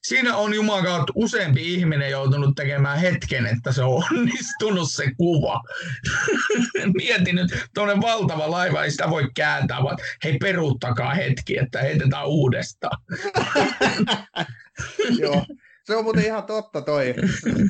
[0.02, 5.62] siinä on Jumalan kautta useampi ihminen joutunut tekemään hetken, että se on onnistunut se kuva.
[6.96, 12.26] Mietin nyt, tuonne valtava laiva, ei sitä voi kääntää, vaan hei peruuttakaa hetki, että heitetään
[12.26, 12.98] uudestaan.
[15.20, 15.46] Joo,
[15.86, 17.14] se on muuten ihan totta toi,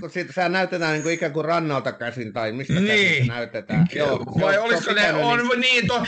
[0.00, 2.86] kun siitä, sehän näytetään niin kuin ikään kuin rannalta käsin tai mistä niin.
[2.86, 3.86] käsin näytetään.
[3.94, 6.04] Joo, Vai joo, olisiko ne, on, niin, niin to,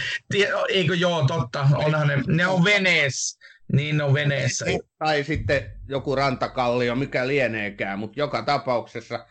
[0.68, 3.38] eikö joo, totta, onhan ne, ne on veneessä.
[3.72, 4.64] Niin on veneessä.
[4.98, 9.26] Tai sitten joku rantakallio, mikä lieneekään, mutta joka tapauksessa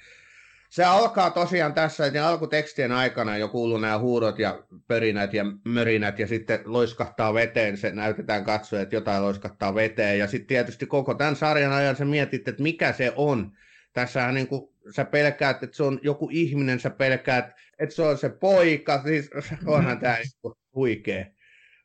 [0.70, 6.20] se alkaa tosiaan tässä, että alkutekstien aikana jo kuuluu nämä huudot ja pörinät ja mörinät
[6.20, 11.14] ja sitten loiskahtaa veteen, se näytetään katsoa, että jotain loiskahtaa veteen ja sitten tietysti koko
[11.14, 13.52] tämän sarjan ajan sä mietit, että mikä se on.
[13.94, 17.46] Tässähän niin kuin, sä pelkäät, että se on joku ihminen, sä pelkäät,
[17.80, 19.30] että se on se poika, siis
[19.66, 21.26] onhan tämä niin huikea.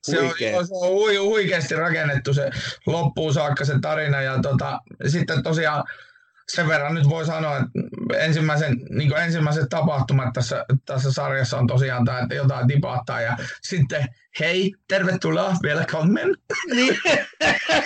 [0.03, 2.51] Se on, se on hui, huikeasti rakennettu se
[2.87, 5.85] loppuun saakka se tarina ja tota, sitten tosiaan
[6.55, 12.05] sen verran nyt voi sanoa, että ensimmäisen, niin ensimmäiset tapahtumat tässä, tässä sarjassa on tosiaan
[12.05, 14.07] tämä, että jotain tipahtaa ja sitten
[14.40, 16.20] hei, tervetuloa, welcome.
[16.74, 16.98] Niin.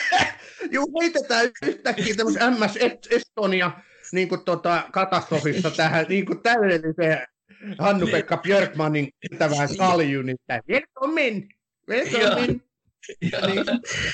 [0.73, 2.79] Juu, heitetään yhtäkkiä tämmöisen MS
[3.11, 3.71] Estonia
[4.13, 7.27] niin kuin tota, katastrofista tähän niin kuin täydelliseen
[7.79, 11.49] Hannu-Pekka Björkmanin pitävään kaljuun, että welcome,
[11.89, 12.47] welcome.
[12.47, 12.63] Niin,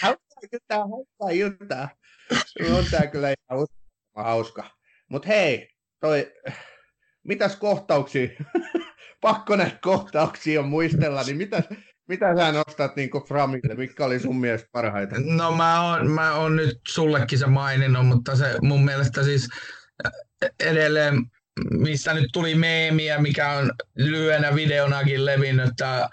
[0.02, 1.88] hauskaa iltaa, hauskaa iltaa.
[2.78, 3.66] On tää kyllä ihan
[4.14, 4.70] hauska.
[5.08, 5.68] Mutta hei,
[6.00, 6.32] toi,
[7.22, 8.28] mitäs kohtauksia,
[9.20, 11.62] pakko näitä kohtauksia on muistella, niin mitä,
[12.08, 15.14] mitä sä nostat niin Framille, mikä oli sun mielestä parhaita?
[15.18, 19.48] No mä oon, mä oon nyt sullekin se maininnut, mutta se mun mielestä siis
[20.60, 21.22] edelleen,
[21.70, 26.08] mistä nyt tuli meemiä, mikä on lyhyenä videonakin levinnyt, tämä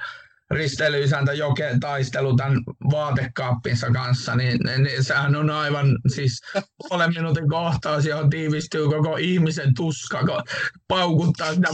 [0.51, 6.41] risteilyisäntä Joke taistelu tämän vaatekaappinsa kanssa, niin, niin sehän on aivan siis
[6.77, 10.43] puolen minuutin kohtaus, johon tiivistyy koko ihmisen tuska, kun
[10.87, 11.67] paukuttaa sitä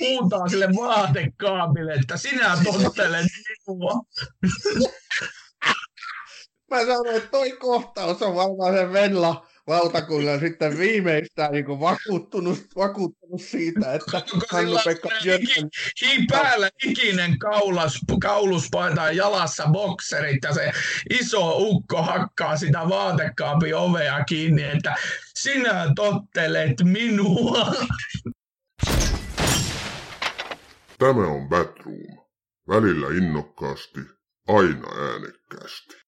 [0.00, 3.26] huutaa sille vaatekaapille, että sinä tottelet
[3.66, 3.92] minua.
[6.70, 12.58] Mä sanoin, että toi kohtaus on varmaan se Venla lautakunnan sitten viimeistään niin kuin vakuuttunut,
[12.76, 15.70] vakuuttunut siitä, että Hannu-Pekka Björkman...
[16.02, 20.72] Hi, päällä ikinen kaulas, kauluspaita jalassa bokserit ja se
[21.20, 24.94] iso ukko hakkaa sitä vaatekaapin ovea kiinni, että
[25.34, 27.74] sinä tottelet minua.
[30.98, 32.24] Tämä on Batroom.
[32.68, 34.00] Välillä innokkaasti,
[34.48, 36.03] aina äänekkäästi.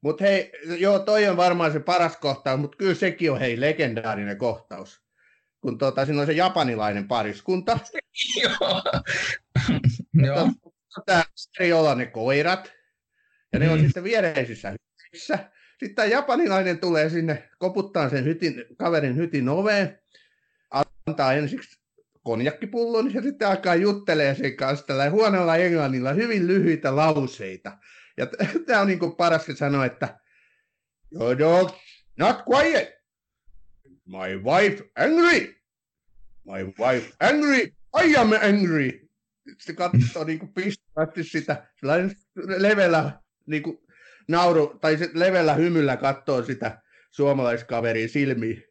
[0.00, 4.38] Mutta hei, joo, toi on varmaan se paras kohtaus, mutta kyllä sekin on hei legendaarinen
[4.38, 5.02] kohtaus.
[5.60, 7.78] Kun tota, siinä on se japanilainen pariskunta.
[8.42, 8.82] Joo.
[10.26, 10.50] Joo.
[11.06, 11.22] Tämä
[11.74, 12.72] olla ne koirat,
[13.52, 13.72] ja ne mm.
[13.72, 15.38] on sitten viereisissä hytissä.
[15.70, 19.98] Sitten tämä japanilainen tulee sinne, koputtaa sen hytin, kaverin hytin oveen,
[21.06, 21.80] antaa ensiksi
[22.22, 27.78] konjakkipullon ja sitten alkaa juttelee sen kanssa tällä huonolla englannilla hyvin lyhyitä lauseita.
[28.20, 28.26] Ja
[28.66, 30.18] tämä on niin kuin parasti sanoa, että
[31.12, 31.70] Your dog
[32.18, 32.88] not quiet.
[34.06, 35.54] My wife angry.
[36.44, 37.72] My wife angry.
[38.04, 39.08] I am angry.
[39.58, 41.66] Sitten katsoo niin kuin pistävästi sitä
[42.36, 43.78] levellä niin kuin
[44.28, 48.64] nauru, tai se levellä hymyllä katsoo sitä suomalaiskaverin silmiin.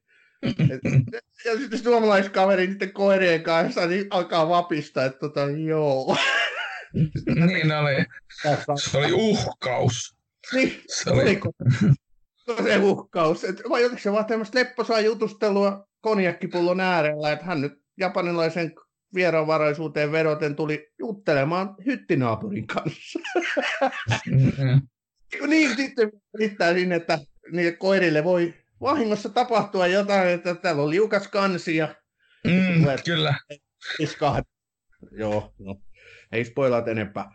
[1.45, 6.18] Ja sitten suomalaiskaveri niiden koirien kanssa niin alkaa vapista, että tota, joo.
[7.48, 8.06] niin oli.
[8.82, 10.16] Se oli uhkaus.
[10.54, 11.40] Niin, se oli.
[12.64, 13.44] se uhkaus.
[13.44, 18.74] Et, vai oliko se vaan tämmöistä lepposaa jutustelua konjakkipullon äärellä, että hän nyt japanilaisen
[19.14, 23.20] vieraanvaraisuuteen vedoten tuli juttelemaan hyttinaapurin kanssa.
[24.26, 24.82] Mm-hmm.
[25.48, 27.20] niin, sitten riittää sinne, että
[27.52, 31.96] niille koirille voi vahingossa tapahtua jotain, että täällä on liukas kansi ja...
[32.44, 33.36] Mm, kyllä.
[34.00, 34.44] Iskahd.
[35.12, 35.82] Joo, no.
[36.32, 37.32] Ei spoilaat enempää.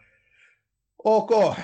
[1.05, 1.57] Ok,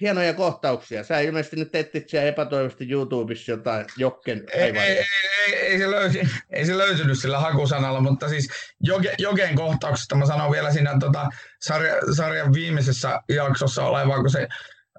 [0.00, 1.04] hienoja kohtauksia.
[1.04, 5.04] Sä ilmeisesti nyt etsit siellä epätoivoisesti YouTubessa jotain Jokken ei, ei, ei,
[5.46, 8.48] ei, ei, se löysi, ei se löytynyt sillä hakusanalla, mutta siis
[8.80, 11.28] Joke, Joken kohtauksesta mä sanon vielä siinä tota,
[11.60, 14.48] sarja, sarjan viimeisessä jaksossa olevaa, kun se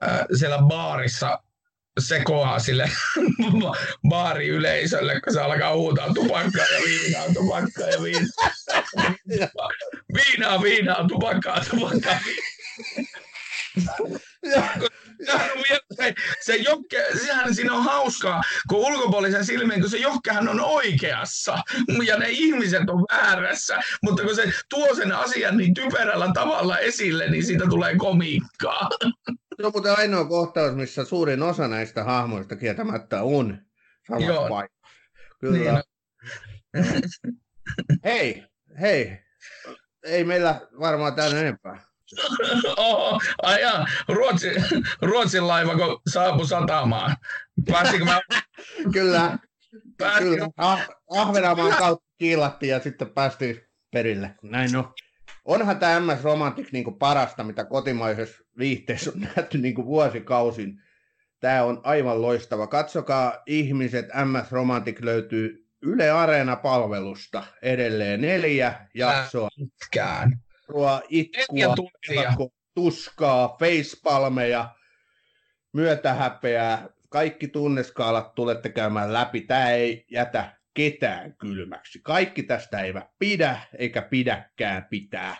[0.03, 1.39] äh, siellä baarissa
[1.99, 2.91] sekoaa sille
[4.09, 8.29] baariyleisölle, kun se alkaa huutaa tupakkaa ja viinaa, tupakkaa ja viinaa.
[10.15, 12.19] Viinaa, viinaa, tupakkaa, tupakkaa.
[15.95, 21.57] se, se jokke, sehän siinä on hauskaa, kun ulkopuolisen silmiin, kun se jokkehan on oikeassa
[22.05, 27.29] ja ne ihmiset on väärässä, mutta kun se tuo sen asian niin typerällä tavalla esille,
[27.29, 28.89] niin siitä tulee komiikkaa.
[29.57, 33.57] Se on muuten ainoa kohtaus, missä suurin osa näistä hahmoista kieltämättä on
[34.07, 34.87] samassa paikassa.
[35.39, 35.83] Kyllä.
[36.73, 37.03] Niin.
[38.05, 38.43] hei,
[38.81, 39.19] hei.
[40.03, 41.83] Ei meillä varmaan täällä enempää.
[42.77, 44.53] Oho, aja, Ruotsin,
[45.01, 47.15] Ruotsin laiva, kun saapui satamaan.
[47.71, 48.21] Pääsikö mä...
[48.93, 49.37] kyllä,
[49.97, 50.29] Pääsikö...
[50.29, 50.49] kyllä.
[50.57, 54.35] Ah, Ahvenanmaan kautta kiilattiin ja sitten päästiin perille.
[54.43, 54.93] Näin on.
[55.45, 60.81] Onhan tämä MS Romantic niin parasta, mitä kotimaisessa viihteessä on nähty niin vuosikausin.
[61.39, 62.67] Tämä on aivan loistava.
[62.67, 69.49] Katsokaa ihmiset, MS Romantic löytyy Yle Areena-palvelusta edelleen neljä jaksoa.
[69.55, 70.39] Pitkään.
[70.67, 71.75] Ruo, itkua,
[72.75, 74.75] tuskaa, facepalmeja,
[75.73, 79.41] myötähäpeää, kaikki tunneskaalat tulette käymään läpi.
[79.41, 81.99] Tämä ei jätä ketään kylmäksi.
[82.03, 85.35] Kaikki tästä eivät pidä, eikä pidäkään pitää.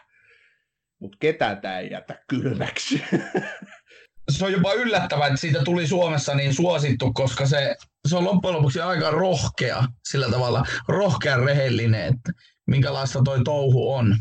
[1.00, 3.04] Mutta ketään tämä ei jätä kylmäksi.
[4.30, 7.76] Se on jopa yllättävää, että siitä tuli Suomessa niin suosittu, koska se,
[8.08, 12.32] se on loppujen lopuksi aika rohkea sillä tavalla, rohkea rehellinen, että
[12.68, 14.16] minkälaista toi touhu on.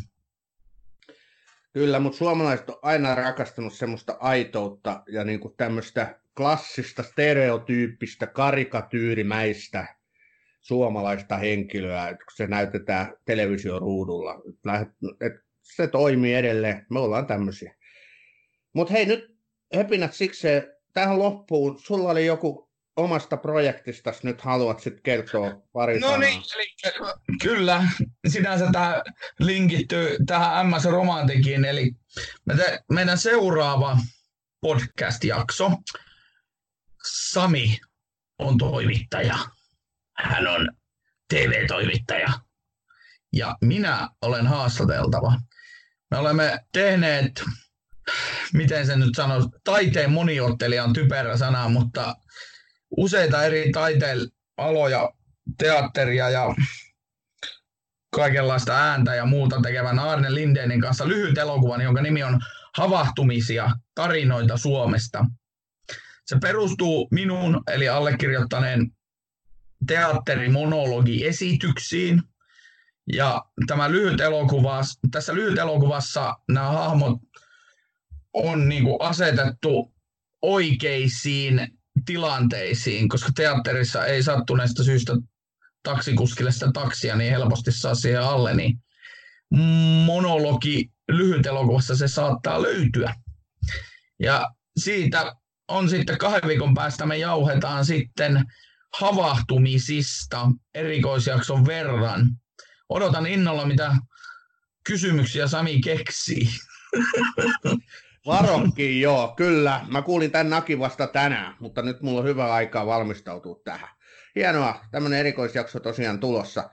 [1.73, 10.00] Kyllä, mutta suomalaiset on aina rakastanut semmoista aitoutta ja niinku tämmöistä klassista, stereotyyppistä, karikatyyrimäistä
[10.61, 14.35] suomalaista henkilöä, kun se näytetään televisioruudulla.
[15.21, 16.87] Että se toimii edelleen.
[16.91, 17.75] Me ollaan tämmöisiä.
[18.73, 19.37] Mutta hei, nyt
[19.75, 20.49] höpinät siksi,
[20.93, 21.79] tähän loppuun.
[21.79, 26.67] Sulla oli joku omasta projektista nyt haluat sitten kertoa pari No niin, eli,
[27.43, 27.85] kyllä.
[28.29, 29.03] Sinänsä tämä
[29.39, 31.93] linkittyy tähän MS Romantikin, eli
[32.93, 33.99] meidän seuraava
[34.61, 35.71] podcast-jakso.
[37.31, 37.79] Sami
[38.39, 39.39] on toimittaja.
[40.25, 40.69] Hän on
[41.29, 42.29] TV-toimittaja.
[43.33, 45.33] Ja minä olen haastateltava.
[46.11, 47.43] Me olemme tehneet
[48.53, 52.17] miten se nyt sanoo, taiteen moniottelija on typerä sana, mutta
[52.97, 54.19] useita eri taiteen
[54.57, 55.11] aloja,
[55.59, 56.55] teatteria ja
[58.15, 62.41] kaikenlaista ääntä ja muuta tekevän Arne Lindénin kanssa lyhyt elokuva, jonka nimi on
[62.77, 65.25] Havahtumisia, tarinoita Suomesta.
[66.27, 68.91] Se perustuu minun, eli allekirjoittaneen
[69.91, 72.23] teatterimonologiesityksiin.
[73.13, 74.81] Ja tämä lyhyt elokuva,
[75.11, 77.19] tässä lyhyt elokuvassa nämä hahmot
[78.33, 79.95] on niin kuin asetettu
[80.43, 81.69] oikeisiin
[82.07, 85.13] tilanteisiin, koska teatterissa ei sattuneesta syystä
[85.83, 88.83] taksikuskille sitä taksia niin helposti saa siihen alle, niin
[90.07, 93.15] monologi lyhyt elokuvassa se saattaa löytyä.
[94.21, 95.37] Ja siitä
[95.69, 98.45] on sitten kahden viikon päästä me jauhetaan sitten
[98.99, 102.27] havahtumisista erikoisjakson verran.
[102.89, 103.97] Odotan innolla, mitä
[104.85, 106.49] kysymyksiä Sami keksii.
[108.27, 109.87] Varokki, joo, kyllä.
[109.89, 113.89] Mä kuulin tämän nakin vasta tänään, mutta nyt mulla on hyvä aikaa valmistautua tähän.
[114.37, 116.71] Hienoa, tämmöinen erikoisjakso tosiaan tulossa.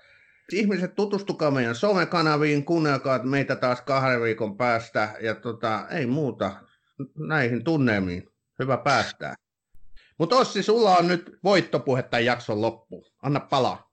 [0.52, 6.62] Ihmiset, tutustukaa meidän somekanaviin, kuunnelkaa meitä taas kahden viikon päästä ja tota, ei muuta
[7.28, 8.24] näihin tunnelmiin.
[8.60, 9.36] Hyvä päästää.
[10.20, 13.06] Mutta Ossi, sulla on nyt voittopuhe tämän jakson loppuun.
[13.24, 13.92] Anna palaa.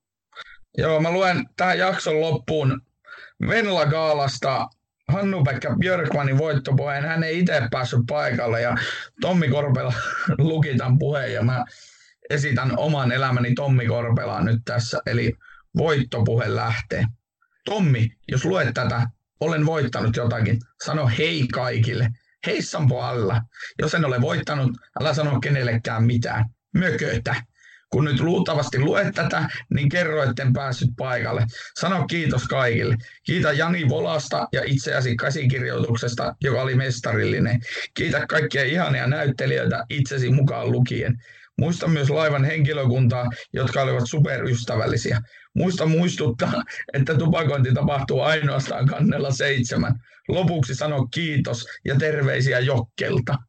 [0.79, 2.81] Joo, mä luen tähän jakson loppuun
[3.49, 4.69] Venla Gaalasta
[5.09, 7.05] Hannu-Pekka Björkmanin voittopuheen.
[7.05, 8.77] Hän ei itse päässyt paikalle ja
[9.21, 9.93] Tommi Korpela
[10.39, 11.65] luki tämän puheen ja mä
[12.31, 15.01] esitän oman elämäni Tommi Korpelaan nyt tässä.
[15.07, 15.33] Eli
[15.77, 17.05] voittopuhe lähtee.
[17.65, 19.07] Tommi, jos luet tätä,
[19.41, 20.59] olen voittanut jotakin.
[20.85, 22.09] Sano hei kaikille.
[22.47, 23.43] Hei Sampo alla.
[23.79, 24.71] Jos en ole voittanut,
[25.01, 26.45] älä sano kenellekään mitään.
[26.75, 27.35] Mökötä.
[27.91, 31.47] Kun nyt luultavasti luet tätä, niin kerro, etten päässyt paikalle.
[31.81, 32.97] Sano kiitos kaikille.
[33.27, 37.61] Kiitä Jani Volasta ja itseäsi käsikirjoituksesta, joka oli mestarillinen.
[37.95, 41.15] Kiitä kaikkia ihania näyttelijöitä itsesi mukaan lukien.
[41.59, 45.21] Muista myös laivan henkilökuntaa, jotka olivat superystävällisiä.
[45.55, 49.95] Muista muistuttaa, että tupakointi tapahtuu ainoastaan kannella seitsemän.
[50.29, 53.39] Lopuksi sano kiitos ja terveisiä Jokkelta.